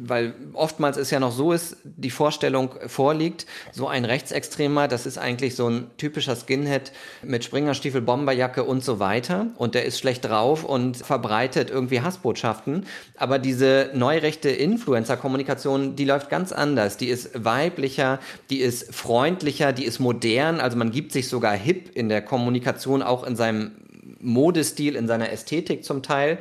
Weil 0.07 0.33
oftmals 0.53 0.97
ist 0.97 1.11
ja 1.11 1.19
noch 1.19 1.31
so 1.31 1.51
ist, 1.51 1.77
die 1.83 2.09
Vorstellung 2.09 2.69
vorliegt, 2.87 3.45
so 3.71 3.87
ein 3.87 4.05
Rechtsextremer, 4.05 4.87
das 4.87 5.05
ist 5.05 5.17
eigentlich 5.17 5.55
so 5.55 5.67
ein 5.67 5.89
typischer 5.97 6.35
Skinhead 6.35 6.91
mit 7.23 7.43
Springerstiefel, 7.43 8.01
Bomberjacke 8.01 8.63
und 8.63 8.83
so 8.83 8.99
weiter. 8.99 9.47
Und 9.57 9.73
der 9.73 9.85
ist 9.85 9.99
schlecht 9.99 10.25
drauf 10.25 10.63
und 10.63 10.97
verbreitet 10.97 11.69
irgendwie 11.69 12.01
Hassbotschaften. 12.01 12.85
Aber 13.17 13.39
diese 13.39 13.89
neurechte 13.93 14.49
Influencer-Kommunikation, 14.49 15.95
die 15.95 16.05
läuft 16.05 16.29
ganz 16.29 16.51
anders. 16.51 16.97
Die 16.97 17.07
ist 17.07 17.43
weiblicher, 17.43 18.19
die 18.49 18.59
ist 18.59 18.93
freundlicher, 18.93 19.73
die 19.73 19.85
ist 19.85 19.99
modern. 19.99 20.59
Also 20.59 20.77
man 20.77 20.91
gibt 20.91 21.11
sich 21.11 21.27
sogar 21.27 21.55
hip 21.55 21.95
in 21.95 22.09
der 22.09 22.21
Kommunikation, 22.21 23.01
auch 23.01 23.23
in 23.23 23.35
seinem 23.35 23.71
Modestil, 24.19 24.95
in 24.95 25.07
seiner 25.07 25.31
Ästhetik 25.31 25.83
zum 25.83 26.03
Teil. 26.03 26.37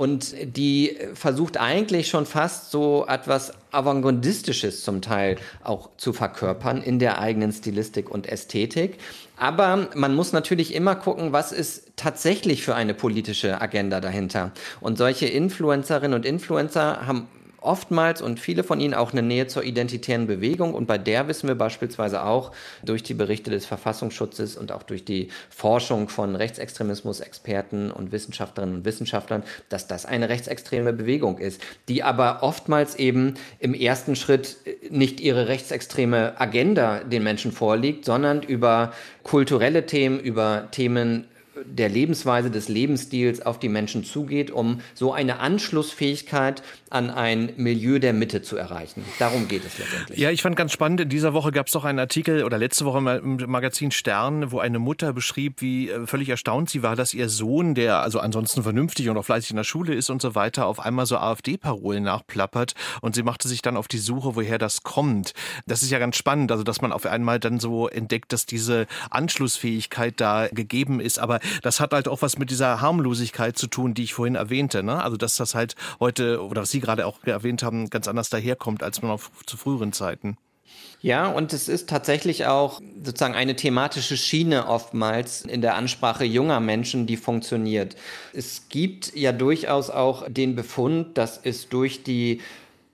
Und 0.00 0.34
die 0.56 0.96
versucht 1.12 1.58
eigentlich 1.58 2.08
schon 2.08 2.24
fast 2.24 2.70
so 2.70 3.04
etwas 3.06 3.52
Avantgardistisches 3.70 4.82
zum 4.82 5.02
Teil 5.02 5.36
auch 5.62 5.90
zu 5.98 6.14
verkörpern 6.14 6.80
in 6.80 6.98
der 6.98 7.20
eigenen 7.20 7.52
Stilistik 7.52 8.10
und 8.10 8.26
Ästhetik. 8.26 8.96
Aber 9.36 9.90
man 9.94 10.14
muss 10.14 10.32
natürlich 10.32 10.74
immer 10.74 10.94
gucken, 10.94 11.34
was 11.34 11.52
ist 11.52 11.92
tatsächlich 11.96 12.62
für 12.62 12.74
eine 12.74 12.94
politische 12.94 13.60
Agenda 13.60 14.00
dahinter. 14.00 14.52
Und 14.80 14.96
solche 14.96 15.26
Influencerinnen 15.26 16.14
und 16.14 16.24
Influencer 16.24 17.06
haben 17.06 17.28
oftmals 17.60 18.22
und 18.22 18.40
viele 18.40 18.64
von 18.64 18.80
ihnen 18.80 18.94
auch 18.94 19.12
eine 19.12 19.22
Nähe 19.22 19.46
zur 19.46 19.64
identitären 19.64 20.26
Bewegung. 20.26 20.74
Und 20.74 20.86
bei 20.86 20.98
der 20.98 21.28
wissen 21.28 21.48
wir 21.48 21.54
beispielsweise 21.54 22.24
auch 22.24 22.52
durch 22.82 23.02
die 23.02 23.14
Berichte 23.14 23.50
des 23.50 23.66
Verfassungsschutzes 23.66 24.56
und 24.56 24.72
auch 24.72 24.82
durch 24.82 25.04
die 25.04 25.28
Forschung 25.50 26.08
von 26.08 26.36
Rechtsextremismus-Experten 26.36 27.90
und 27.90 28.12
Wissenschaftlerinnen 28.12 28.76
und 28.76 28.84
Wissenschaftlern, 28.84 29.42
dass 29.68 29.86
das 29.86 30.06
eine 30.06 30.28
rechtsextreme 30.28 30.92
Bewegung 30.92 31.38
ist, 31.38 31.60
die 31.88 32.02
aber 32.02 32.42
oftmals 32.42 32.96
eben 32.96 33.34
im 33.58 33.74
ersten 33.74 34.16
Schritt 34.16 34.56
nicht 34.90 35.20
ihre 35.20 35.48
rechtsextreme 35.48 36.40
Agenda 36.40 37.04
den 37.04 37.22
Menschen 37.22 37.52
vorliegt, 37.52 38.04
sondern 38.04 38.42
über 38.42 38.92
kulturelle 39.22 39.86
Themen, 39.86 40.20
über 40.20 40.68
Themen 40.70 41.26
der 41.64 41.88
Lebensweise, 41.88 42.50
des 42.50 42.68
Lebensstils 42.68 43.44
auf 43.44 43.58
die 43.58 43.68
Menschen 43.68 44.04
zugeht, 44.04 44.50
um 44.50 44.80
so 44.94 45.12
eine 45.12 45.40
Anschlussfähigkeit 45.40 46.62
an 46.90 47.10
ein 47.10 47.52
Milieu 47.56 47.98
der 47.98 48.12
Mitte 48.12 48.42
zu 48.42 48.56
erreichen. 48.56 49.04
Darum 49.18 49.48
geht 49.48 49.64
es 49.64 49.78
letztendlich. 49.78 50.18
Ja, 50.18 50.30
ich 50.30 50.42
fand 50.42 50.56
ganz 50.56 50.72
spannend, 50.72 51.00
in 51.00 51.08
dieser 51.08 51.34
Woche 51.34 51.50
gab 51.50 51.66
es 51.66 51.72
doch 51.72 51.84
einen 51.84 51.98
Artikel 51.98 52.44
oder 52.44 52.58
letzte 52.58 52.84
Woche 52.84 52.98
im 52.98 53.36
Magazin 53.48 53.90
Stern, 53.90 54.52
wo 54.52 54.58
eine 54.60 54.78
Mutter 54.78 55.12
beschrieb, 55.12 55.60
wie 55.60 55.90
äh, 55.90 56.06
völlig 56.06 56.28
erstaunt 56.28 56.70
sie 56.70 56.82
war, 56.82 56.96
dass 56.96 57.14
ihr 57.14 57.28
Sohn, 57.28 57.74
der 57.74 58.00
also 58.00 58.20
ansonsten 58.20 58.62
vernünftig 58.62 59.08
und 59.08 59.16
auch 59.16 59.24
fleißig 59.24 59.50
in 59.50 59.56
der 59.56 59.64
Schule 59.64 59.94
ist 59.94 60.10
und 60.10 60.22
so 60.22 60.34
weiter, 60.34 60.66
auf 60.66 60.80
einmal 60.80 61.06
so 61.06 61.16
AfD-Parolen 61.16 62.04
nachplappert 62.04 62.74
und 63.00 63.14
sie 63.14 63.22
machte 63.22 63.48
sich 63.48 63.62
dann 63.62 63.76
auf 63.76 63.88
die 63.88 63.98
Suche, 63.98 64.36
woher 64.36 64.58
das 64.58 64.82
kommt. 64.82 65.34
Das 65.66 65.82
ist 65.82 65.90
ja 65.90 65.98
ganz 65.98 66.16
spannend, 66.16 66.52
also 66.52 66.62
dass 66.62 66.80
man 66.80 66.92
auf 66.92 67.06
einmal 67.06 67.40
dann 67.40 67.60
so 67.60 67.88
entdeckt, 67.88 68.32
dass 68.32 68.46
diese 68.46 68.86
Anschlussfähigkeit 69.10 70.14
da 70.20 70.48
gegeben 70.48 71.00
ist, 71.00 71.18
aber 71.18 71.39
das 71.62 71.80
hat 71.80 71.92
halt 71.92 72.08
auch 72.08 72.22
was 72.22 72.38
mit 72.38 72.50
dieser 72.50 72.80
Harmlosigkeit 72.80 73.56
zu 73.56 73.66
tun, 73.66 73.94
die 73.94 74.04
ich 74.04 74.14
vorhin 74.14 74.34
erwähnte, 74.34 74.82
ne? 74.82 75.02
Also 75.02 75.16
dass 75.16 75.36
das 75.36 75.54
halt 75.54 75.74
heute 75.98 76.42
oder 76.42 76.62
was 76.62 76.70
Sie 76.70 76.80
gerade 76.80 77.06
auch 77.06 77.22
erwähnt 77.24 77.62
haben, 77.62 77.90
ganz 77.90 78.08
anders 78.08 78.30
daherkommt, 78.30 78.82
als 78.82 79.02
man 79.02 79.10
auf, 79.10 79.30
zu 79.46 79.56
früheren 79.56 79.92
Zeiten. 79.92 80.36
Ja, 81.02 81.28
und 81.28 81.54
es 81.54 81.68
ist 81.68 81.88
tatsächlich 81.88 82.46
auch 82.46 82.80
sozusagen 83.02 83.34
eine 83.34 83.56
thematische 83.56 84.18
Schiene 84.18 84.66
oftmals 84.68 85.42
in 85.42 85.62
der 85.62 85.74
Ansprache 85.74 86.24
junger 86.24 86.60
Menschen, 86.60 87.06
die 87.06 87.16
funktioniert. 87.16 87.96
Es 88.34 88.68
gibt 88.68 89.16
ja 89.16 89.32
durchaus 89.32 89.88
auch 89.88 90.28
den 90.28 90.54
Befund, 90.54 91.16
dass 91.16 91.40
es 91.42 91.70
durch 91.70 92.02
die 92.02 92.40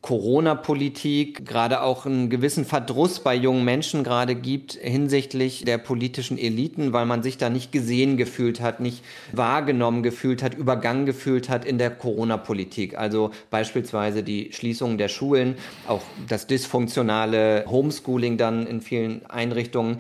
Corona-Politik 0.07 1.45
gerade 1.45 1.83
auch 1.83 2.07
einen 2.07 2.31
gewissen 2.31 2.65
Verdruss 2.65 3.19
bei 3.19 3.35
jungen 3.35 3.65
Menschen 3.65 4.05
gerade 4.05 4.37
gibt 4.37 4.75
hinsichtlich 4.75 5.65
der 5.65 5.79
politischen 5.79 6.39
Eliten, 6.39 6.93
weil 6.93 7.07
man 7.07 7.25
sich 7.25 7.39
da 7.39 7.51
nicht 7.51 7.73
gesehen 7.73 8.17
gefühlt 8.17 8.61
hat, 8.61 8.79
nicht 8.79 9.03
wahrgenommen 9.33 10.05
gefühlt 10.05 10.45
hat, 10.45 10.55
übergangen 10.55 11.07
gefühlt 11.07 11.49
hat 11.49 11.65
in 11.65 11.79
der 11.79 11.91
Corona-Politik. 11.91 12.97
Also 12.97 13.33
beispielsweise 13.51 14.23
die 14.23 14.53
Schließung 14.53 14.97
der 14.97 15.09
Schulen, 15.09 15.57
auch 15.89 16.03
das 16.29 16.47
dysfunktionale 16.47 17.65
Homeschooling 17.69 18.37
dann 18.37 18.65
in 18.65 18.83
vielen 18.83 19.27
Einrichtungen 19.27 19.99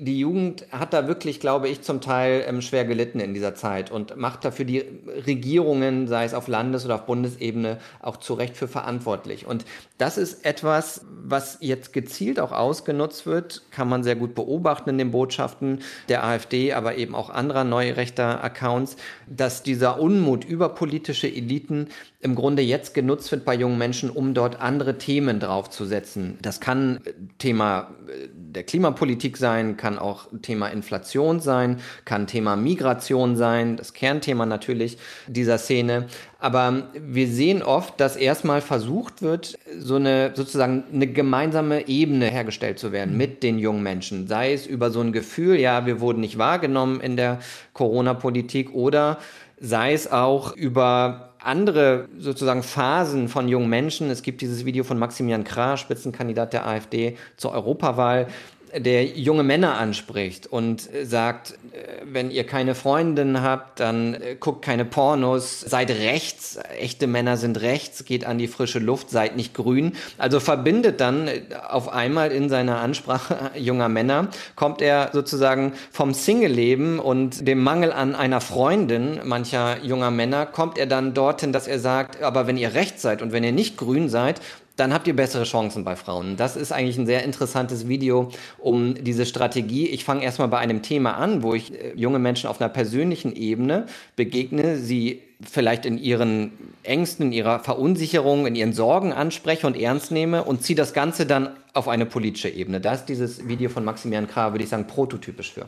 die 0.00 0.18
Jugend 0.18 0.66
hat 0.72 0.92
da 0.92 1.06
wirklich, 1.06 1.40
glaube 1.40 1.68
ich, 1.68 1.82
zum 1.82 2.00
Teil 2.00 2.44
ähm, 2.46 2.62
schwer 2.62 2.84
gelitten 2.84 3.20
in 3.20 3.34
dieser 3.34 3.54
Zeit 3.54 3.90
und 3.90 4.16
macht 4.16 4.44
dafür 4.44 4.64
die 4.64 4.84
Regierungen, 5.26 6.08
sei 6.08 6.24
es 6.24 6.34
auf 6.34 6.48
Landes- 6.48 6.84
oder 6.84 6.96
auf 6.96 7.06
Bundesebene, 7.06 7.78
auch 8.00 8.16
zu 8.16 8.34
Recht 8.34 8.56
für 8.56 8.68
verantwortlich. 8.68 9.46
Und 9.46 9.64
das 9.98 10.16
ist 10.16 10.46
etwas, 10.46 11.04
was 11.22 11.58
jetzt 11.60 11.92
gezielt 11.92 12.40
auch 12.40 12.52
ausgenutzt 12.52 13.26
wird, 13.26 13.62
kann 13.70 13.88
man 13.88 14.02
sehr 14.02 14.16
gut 14.16 14.34
beobachten 14.34 14.90
in 14.90 14.98
den 14.98 15.10
Botschaften 15.10 15.80
der 16.08 16.24
AfD, 16.24 16.72
aber 16.72 16.96
eben 16.96 17.14
auch 17.14 17.28
anderer 17.28 17.64
neurechter 17.64 18.42
Accounts, 18.42 18.96
dass 19.28 19.62
dieser 19.62 20.00
Unmut 20.00 20.44
über 20.44 20.70
politische 20.70 21.28
Eliten 21.28 21.88
im 22.22 22.34
Grunde 22.34 22.62
jetzt 22.62 22.92
genutzt 22.92 23.30
wird 23.32 23.44
bei 23.44 23.54
jungen 23.54 23.78
Menschen, 23.78 24.10
um 24.10 24.34
dort 24.34 24.60
andere 24.60 24.98
Themen 24.98 25.40
draufzusetzen. 25.40 26.38
Das 26.42 26.60
kann 26.60 27.00
Thema 27.38 27.90
äh, 28.06 28.28
der 28.34 28.62
Klimapolitik 28.64 29.36
sein, 29.36 29.76
kann 29.76 29.89
auch 29.98 30.28
Thema 30.42 30.68
Inflation 30.68 31.40
sein, 31.40 31.80
kann 32.04 32.26
Thema 32.26 32.56
Migration 32.56 33.36
sein, 33.36 33.76
das 33.76 33.92
Kernthema 33.92 34.46
natürlich 34.46 34.98
dieser 35.26 35.58
Szene. 35.58 36.06
Aber 36.38 36.84
wir 36.94 37.28
sehen 37.28 37.62
oft, 37.62 38.00
dass 38.00 38.16
erstmal 38.16 38.60
versucht 38.60 39.22
wird, 39.22 39.58
so 39.78 39.96
eine 39.96 40.32
sozusagen 40.34 40.84
eine 40.92 41.06
gemeinsame 41.06 41.88
Ebene 41.88 42.26
hergestellt 42.26 42.78
zu 42.78 42.92
werden 42.92 43.16
mit 43.16 43.42
den 43.42 43.58
jungen 43.58 43.82
Menschen. 43.82 44.26
Sei 44.26 44.52
es 44.52 44.66
über 44.66 44.90
so 44.90 45.00
ein 45.00 45.12
Gefühl, 45.12 45.60
ja, 45.60 45.86
wir 45.86 46.00
wurden 46.00 46.20
nicht 46.20 46.38
wahrgenommen 46.38 47.00
in 47.00 47.16
der 47.16 47.40
Corona-Politik 47.74 48.74
oder 48.74 49.18
sei 49.60 49.92
es 49.92 50.10
auch 50.10 50.56
über 50.56 51.30
andere 51.42 52.08
sozusagen 52.18 52.62
Phasen 52.62 53.28
von 53.28 53.48
jungen 53.48 53.68
Menschen. 53.68 54.10
Es 54.10 54.22
gibt 54.22 54.40
dieses 54.40 54.64
Video 54.64 54.84
von 54.84 54.98
Maximilian 54.98 55.44
Krah, 55.44 55.76
Spitzenkandidat 55.76 56.52
der 56.52 56.66
AfD 56.66 57.16
zur 57.36 57.52
Europawahl, 57.52 58.26
der 58.76 59.04
junge 59.04 59.42
Männer 59.42 59.76
anspricht 59.76 60.46
und 60.46 60.88
sagt, 61.02 61.52
äh, 61.72 62.02
wenn 62.04 62.30
ihr 62.30 62.44
keine 62.44 62.74
Freundin 62.74 63.42
habt, 63.42 63.80
dann 63.80 64.14
äh, 64.14 64.36
guckt 64.38 64.62
keine 64.62 64.84
Pornos, 64.84 65.60
seid 65.60 65.90
rechts, 65.90 66.58
echte 66.78 67.06
Männer 67.06 67.36
sind 67.36 67.60
rechts, 67.60 68.04
geht 68.04 68.24
an 68.24 68.38
die 68.38 68.48
frische 68.48 68.78
Luft, 68.78 69.10
seid 69.10 69.36
nicht 69.36 69.54
grün. 69.54 69.92
Also 70.18 70.40
verbindet 70.40 71.00
dann 71.00 71.28
äh, 71.28 71.42
auf 71.68 71.88
einmal 71.88 72.32
in 72.32 72.48
seiner 72.48 72.80
Ansprache 72.80 73.50
junger 73.58 73.88
Männer, 73.88 74.28
kommt 74.56 74.82
er 74.82 75.10
sozusagen 75.12 75.72
vom 75.90 76.14
Single-Leben 76.14 76.98
und 76.98 77.46
dem 77.46 77.62
Mangel 77.62 77.92
an 77.92 78.14
einer 78.14 78.40
Freundin 78.40 79.20
mancher 79.24 79.82
junger 79.82 80.10
Männer, 80.10 80.46
kommt 80.46 80.78
er 80.78 80.86
dann 80.86 81.14
dorthin, 81.14 81.52
dass 81.52 81.66
er 81.66 81.78
sagt, 81.78 82.22
aber 82.22 82.46
wenn 82.46 82.56
ihr 82.56 82.74
rechts 82.74 83.02
seid 83.02 83.22
und 83.22 83.32
wenn 83.32 83.44
ihr 83.44 83.52
nicht 83.52 83.76
grün 83.76 84.08
seid, 84.08 84.40
dann 84.80 84.94
habt 84.94 85.06
ihr 85.06 85.14
bessere 85.14 85.44
Chancen 85.44 85.84
bei 85.84 85.94
Frauen. 85.94 86.36
Das 86.38 86.56
ist 86.56 86.72
eigentlich 86.72 86.96
ein 86.96 87.06
sehr 87.06 87.22
interessantes 87.22 87.86
Video 87.86 88.30
um 88.58 88.94
diese 88.94 89.26
Strategie. 89.26 89.86
Ich 89.88 90.04
fange 90.04 90.24
erstmal 90.24 90.48
bei 90.48 90.58
einem 90.58 90.80
Thema 90.80 91.18
an, 91.18 91.42
wo 91.42 91.52
ich 91.52 91.72
äh, 91.72 91.92
junge 91.94 92.18
Menschen 92.18 92.48
auf 92.48 92.60
einer 92.60 92.70
persönlichen 92.70 93.36
Ebene 93.36 93.86
begegne, 94.16 94.78
sie 94.78 95.20
vielleicht 95.42 95.84
in 95.84 95.98
ihren 95.98 96.52
Ängsten, 96.82 97.26
in 97.26 97.32
ihrer 97.32 97.60
Verunsicherung, 97.60 98.46
in 98.46 98.54
ihren 98.54 98.72
Sorgen 98.72 99.12
anspreche 99.12 99.66
und 99.66 99.76
ernst 99.76 100.12
nehme 100.12 100.44
und 100.44 100.62
ziehe 100.62 100.76
das 100.76 100.94
Ganze 100.94 101.26
dann 101.26 101.50
auf 101.74 101.86
eine 101.86 102.06
politische 102.06 102.48
Ebene. 102.48 102.80
Da 102.80 102.94
ist 102.94 103.04
dieses 103.06 103.46
Video 103.46 103.68
von 103.68 103.84
Maximilian 103.84 104.28
Krah, 104.28 104.52
würde 104.52 104.64
ich 104.64 104.70
sagen, 104.70 104.86
prototypisch 104.86 105.52
für. 105.52 105.66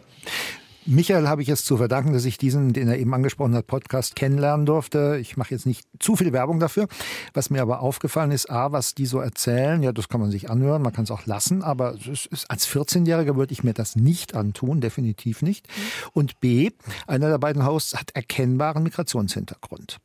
Michael 0.85 1.29
habe 1.29 1.43
ich 1.43 1.49
es 1.49 1.65
zu 1.65 1.77
verdanken, 1.77 2.13
dass 2.13 2.25
ich 2.25 2.39
diesen, 2.39 2.73
den 2.73 2.89
er 2.89 2.99
eben 2.99 3.15
angesprochen 3.15 3.55
hat, 3.55 3.69
Podcast 3.69 4.17
kennenlernen 4.17 4.67
durfte. 4.67 5.19
Ich 5.21 5.37
mache 5.37 5.55
jetzt 5.55 5.65
nicht 5.65 5.87
zu 6.01 6.17
viel 6.17 6.33
Werbung 6.33 6.59
dafür. 6.59 6.89
Was 7.35 7.51
mir 7.51 7.63
aber 7.63 7.81
aufgefallen 7.81 8.33
ist, 8.33 8.51
A, 8.51 8.73
was 8.73 8.95
die 8.95 9.07
so 9.07 9.21
erzählen, 9.21 9.83
ja, 9.83 9.93
das 9.93 10.09
kann 10.09 10.21
man 10.21 10.33
sich 10.33 10.51
anhören, 10.51 10.83
man 10.83 10.93
kann 10.93 11.05
es 11.05 11.11
auch 11.13 11.25
lassen, 11.25 11.63
aber 11.63 11.95
ist, 11.95 12.51
als 12.51 12.67
14-Jähriger 12.67 13.37
würde 13.37 13.53
ich 13.53 13.63
mir 13.63 13.75
das 13.75 13.95
nicht 13.95 14.35
antun, 14.35 14.81
definitiv 14.81 15.43
nicht. 15.43 15.69
Und 16.13 16.41
B, 16.41 16.71
einer 17.07 17.29
der 17.29 17.39
beiden 17.39 17.65
Hosts 17.65 17.95
hat 17.95 18.11
erkennbaren 18.15 18.83
Migrationshintergrund. 18.83 19.99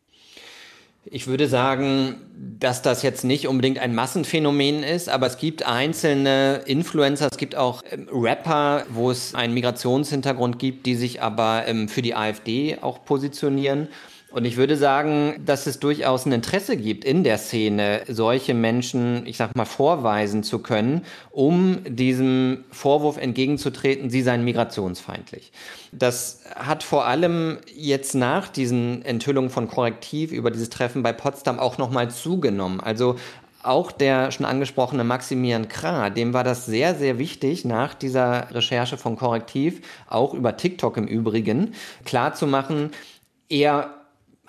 Ich 1.09 1.27
würde 1.27 1.47
sagen, 1.47 2.15
dass 2.59 2.81
das 2.81 3.01
jetzt 3.01 3.23
nicht 3.23 3.47
unbedingt 3.47 3.79
ein 3.79 3.95
Massenphänomen 3.95 4.83
ist, 4.83 5.07
aber 5.07 5.27
es 5.27 5.37
gibt 5.37 5.65
einzelne 5.65 6.63
Influencer, 6.65 7.29
es 7.31 7.37
gibt 7.37 7.55
auch 7.55 7.81
ähm, 7.89 8.09
Rapper, 8.11 8.85
wo 8.89 9.09
es 9.09 9.33
einen 9.33 9.53
Migrationshintergrund 9.53 10.59
gibt, 10.59 10.85
die 10.85 10.95
sich 10.95 11.21
aber 11.21 11.63
ähm, 11.65 11.87
für 11.87 12.01
die 12.01 12.13
AfD 12.13 12.79
auch 12.81 13.05
positionieren. 13.05 13.87
Und 14.29 14.43
ich 14.43 14.57
würde 14.57 14.75
sagen, 14.75 15.41
dass 15.45 15.67
es 15.67 15.79
durchaus 15.79 16.25
ein 16.25 16.33
Interesse 16.33 16.75
gibt 16.75 17.05
in 17.05 17.23
der 17.23 17.37
Szene, 17.37 18.01
solche 18.09 18.53
Menschen, 18.53 19.25
ich 19.25 19.37
sag 19.37 19.55
mal, 19.55 19.65
vorweisen 19.65 20.43
zu 20.43 20.59
können, 20.59 21.05
um 21.31 21.79
diesem 21.87 22.65
Vorwurf 22.71 23.17
entgegenzutreten, 23.17 24.09
sie 24.09 24.21
seien 24.21 24.43
migrationsfeindlich. 24.43 25.53
Das 25.93 26.41
hat 26.53 26.83
vor 26.83 27.05
allem 27.05 27.59
jetzt 27.73 28.15
nach 28.15 28.49
diesen 28.49 29.03
Enthüllungen 29.05 29.49
von 29.49 29.69
Korrektiv 29.69 30.33
über 30.33 30.51
dieses 30.51 30.69
Treffen 30.69 31.03
bei 31.03 31.13
Potsdam 31.13 31.57
auch 31.57 31.77
nochmal 31.77 32.11
zugenommen. 32.11 32.81
Also 32.81 33.15
auch 33.63 33.91
der 33.93 34.31
schon 34.31 34.45
angesprochene 34.45 35.05
Maximilian 35.05 35.69
Krah, 35.69 36.09
dem 36.09 36.33
war 36.33 36.43
das 36.43 36.65
sehr, 36.65 36.95
sehr 36.95 37.17
wichtig, 37.17 37.63
nach 37.63 37.93
dieser 37.93 38.53
Recherche 38.53 38.97
von 38.97 39.15
Korrektiv, 39.15 39.81
auch 40.07 40.33
über 40.33 40.57
TikTok 40.57 40.97
im 40.97 41.07
Übrigen, 41.07 41.73
klarzumachen, 42.05 42.91
er 43.49 43.96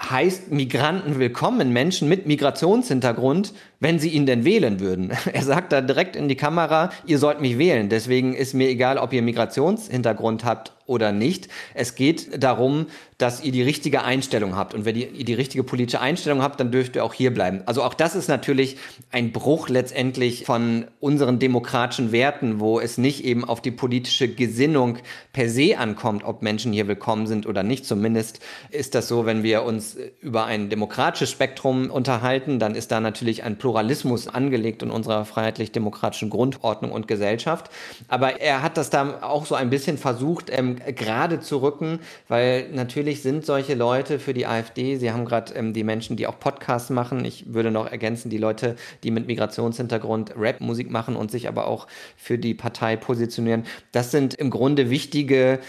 heißt 0.01 0.51
Migranten 0.53 1.19
willkommen, 1.19 1.73
Menschen 1.73 2.09
mit 2.09 2.27
Migrationshintergrund 2.27 3.53
wenn 3.81 3.99
sie 3.99 4.11
ihn 4.11 4.27
denn 4.27 4.45
wählen 4.45 4.81
würden. 4.81 5.13
Er 5.33 5.43
sagt 5.43 5.73
da 5.73 5.81
direkt 5.81 6.17
in 6.17 6.29
die 6.29 6.37
Kamera, 6.37 6.91
ihr 7.07 7.19
sollt 7.19 7.41
mich 7.41 7.59
wählen. 7.59 7.89
Deswegen 7.89 8.35
ist 8.35 8.55
mir 8.55 8.69
egal, 8.69 8.99
ob 8.99 9.13
ihr 9.13 9.23
Migrationshintergrund 9.23 10.45
habt 10.45 10.73
oder 10.89 11.13
nicht. 11.13 11.49
Es 11.75 11.95
geht 11.95 12.43
darum, 12.43 12.87
dass 13.19 13.45
ihr 13.45 13.53
die 13.53 13.63
richtige 13.63 14.05
Einstellung 14.05 14.57
habt. 14.57 14.75
Und 14.75 14.85
wenn 14.85 14.97
ihr 14.97 15.25
die 15.25 15.35
richtige 15.35 15.63
politische 15.65 16.01
Einstellung 16.01 16.41
habt, 16.41 16.59
dann 16.61 16.73
dürft 16.73 16.97
ihr 16.97 17.05
auch 17.05 17.13
hier 17.13 17.33
bleiben. 17.35 17.63
Also 17.67 17.83
auch 17.83 17.95
das 17.95 18.15
ist 18.15 18.29
natürlich 18.29 18.79
ein 19.11 19.33
Bruch 19.33 19.69
letztendlich 19.69 20.47
von 20.47 20.87
unseren 20.99 21.39
demokratischen 21.39 22.11
Werten, 22.11 22.59
wo 22.59 22.81
es 22.81 22.97
nicht 22.97 23.25
eben 23.25 23.45
auf 23.45 23.61
die 23.61 23.71
politische 23.71 24.29
Gesinnung 24.29 24.99
per 25.33 25.51
se 25.51 25.77
ankommt, 25.77 26.25
ob 26.25 26.43
Menschen 26.43 26.73
hier 26.73 26.89
willkommen 26.89 27.27
sind 27.27 27.47
oder 27.47 27.63
nicht. 27.63 27.85
Zumindest 27.85 28.41
ist 28.71 28.95
das 28.95 29.09
so, 29.09 29.27
wenn 29.27 29.43
wir 29.43 29.65
uns 29.65 29.97
über 30.21 30.47
ein 30.47 30.71
demokratisches 30.71 31.31
Spektrum 31.31 31.91
unterhalten, 31.91 32.59
dann 32.59 32.75
ist 32.75 32.93
da 32.93 33.01
natürlich 33.01 33.43
ein 33.43 33.59
Pluralismus 33.69 34.29
angelegt 34.29 34.83
in 34.83 34.91
unserer 34.91 35.27
freiheitlich-demokratischen 35.27 36.31
Grundordnung 36.31 36.91
und 36.91 37.07
Gesellschaft. 37.07 37.71
Aber 38.09 38.41
er 38.41 38.63
hat 38.63 38.79
das 38.79 38.89
da 38.89 39.19
auch 39.21 39.45
so 39.45 39.57
ein 39.57 39.69
bisschen 39.69 39.99
versucht, 39.99 40.49
ähm, 40.51 40.77
gerade 40.97 41.41
zu 41.41 41.59
rücken, 41.59 42.01
weil 42.29 42.71
natürlich 42.73 43.21
sind 43.21 43.45
solche 43.45 43.75
Leute 43.75 44.21
für 44.21 44.33
die 44.33 44.47
AfD, 44.47 44.97
Sie 44.97 45.13
haben 45.13 45.27
gerade 45.27 45.53
ähm, 45.53 45.75
die 45.75 45.85
Menschen, 45.85 46.17
die 46.17 46.27
auch 46.27 46.41
Podcasts 46.41 46.89
machen, 46.89 47.27
ich 47.27 47.53
würde 47.53 47.71
noch 47.71 47.91
ergänzen, 47.91 48.31
die 48.31 48.39
Leute, 48.39 48.77
die 49.03 49.11
mit 49.11 49.27
Migrationshintergrund 49.27 50.33
Rap-Musik 50.39 50.91
machen 50.91 51.15
und 51.15 51.31
sich 51.31 51.47
aber 51.47 51.67
auch 51.67 51.89
für 52.17 52.39
die 52.39 52.55
Partei 52.55 52.97
positionieren, 52.97 53.67
das 53.93 54.11
sind 54.11 54.33
im 54.33 54.49
Grunde 54.49 54.89
wichtige 54.89 55.61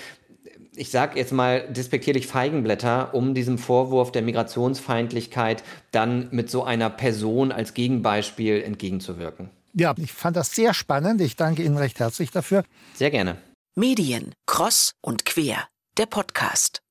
ich 0.79 0.91
sage 0.91 1.19
jetzt 1.19 1.33
mal 1.33 1.67
despektierlich 1.69 2.27
Feigenblätter, 2.27 3.13
um 3.13 3.33
diesem 3.33 3.57
Vorwurf 3.57 4.11
der 4.11 4.21
Migrationsfeindlichkeit 4.21 5.63
dann 5.91 6.29
mit 6.31 6.49
so 6.49 6.63
einer 6.63 6.89
Person 6.89 7.51
als 7.51 7.73
Gegenbeispiel 7.73 8.61
entgegenzuwirken. 8.61 9.49
Ja, 9.73 9.93
ich 9.97 10.13
fand 10.13 10.37
das 10.37 10.55
sehr 10.55 10.73
spannend. 10.73 11.21
Ich 11.21 11.35
danke 11.35 11.63
Ihnen 11.63 11.77
recht 11.77 11.99
herzlich 11.99 12.31
dafür. 12.31 12.63
Sehr 12.95 13.11
gerne. 13.11 13.37
Medien, 13.75 14.33
Cross 14.45 14.93
und 15.01 15.25
Quer, 15.25 15.67
der 15.97 16.05
Podcast. 16.05 16.81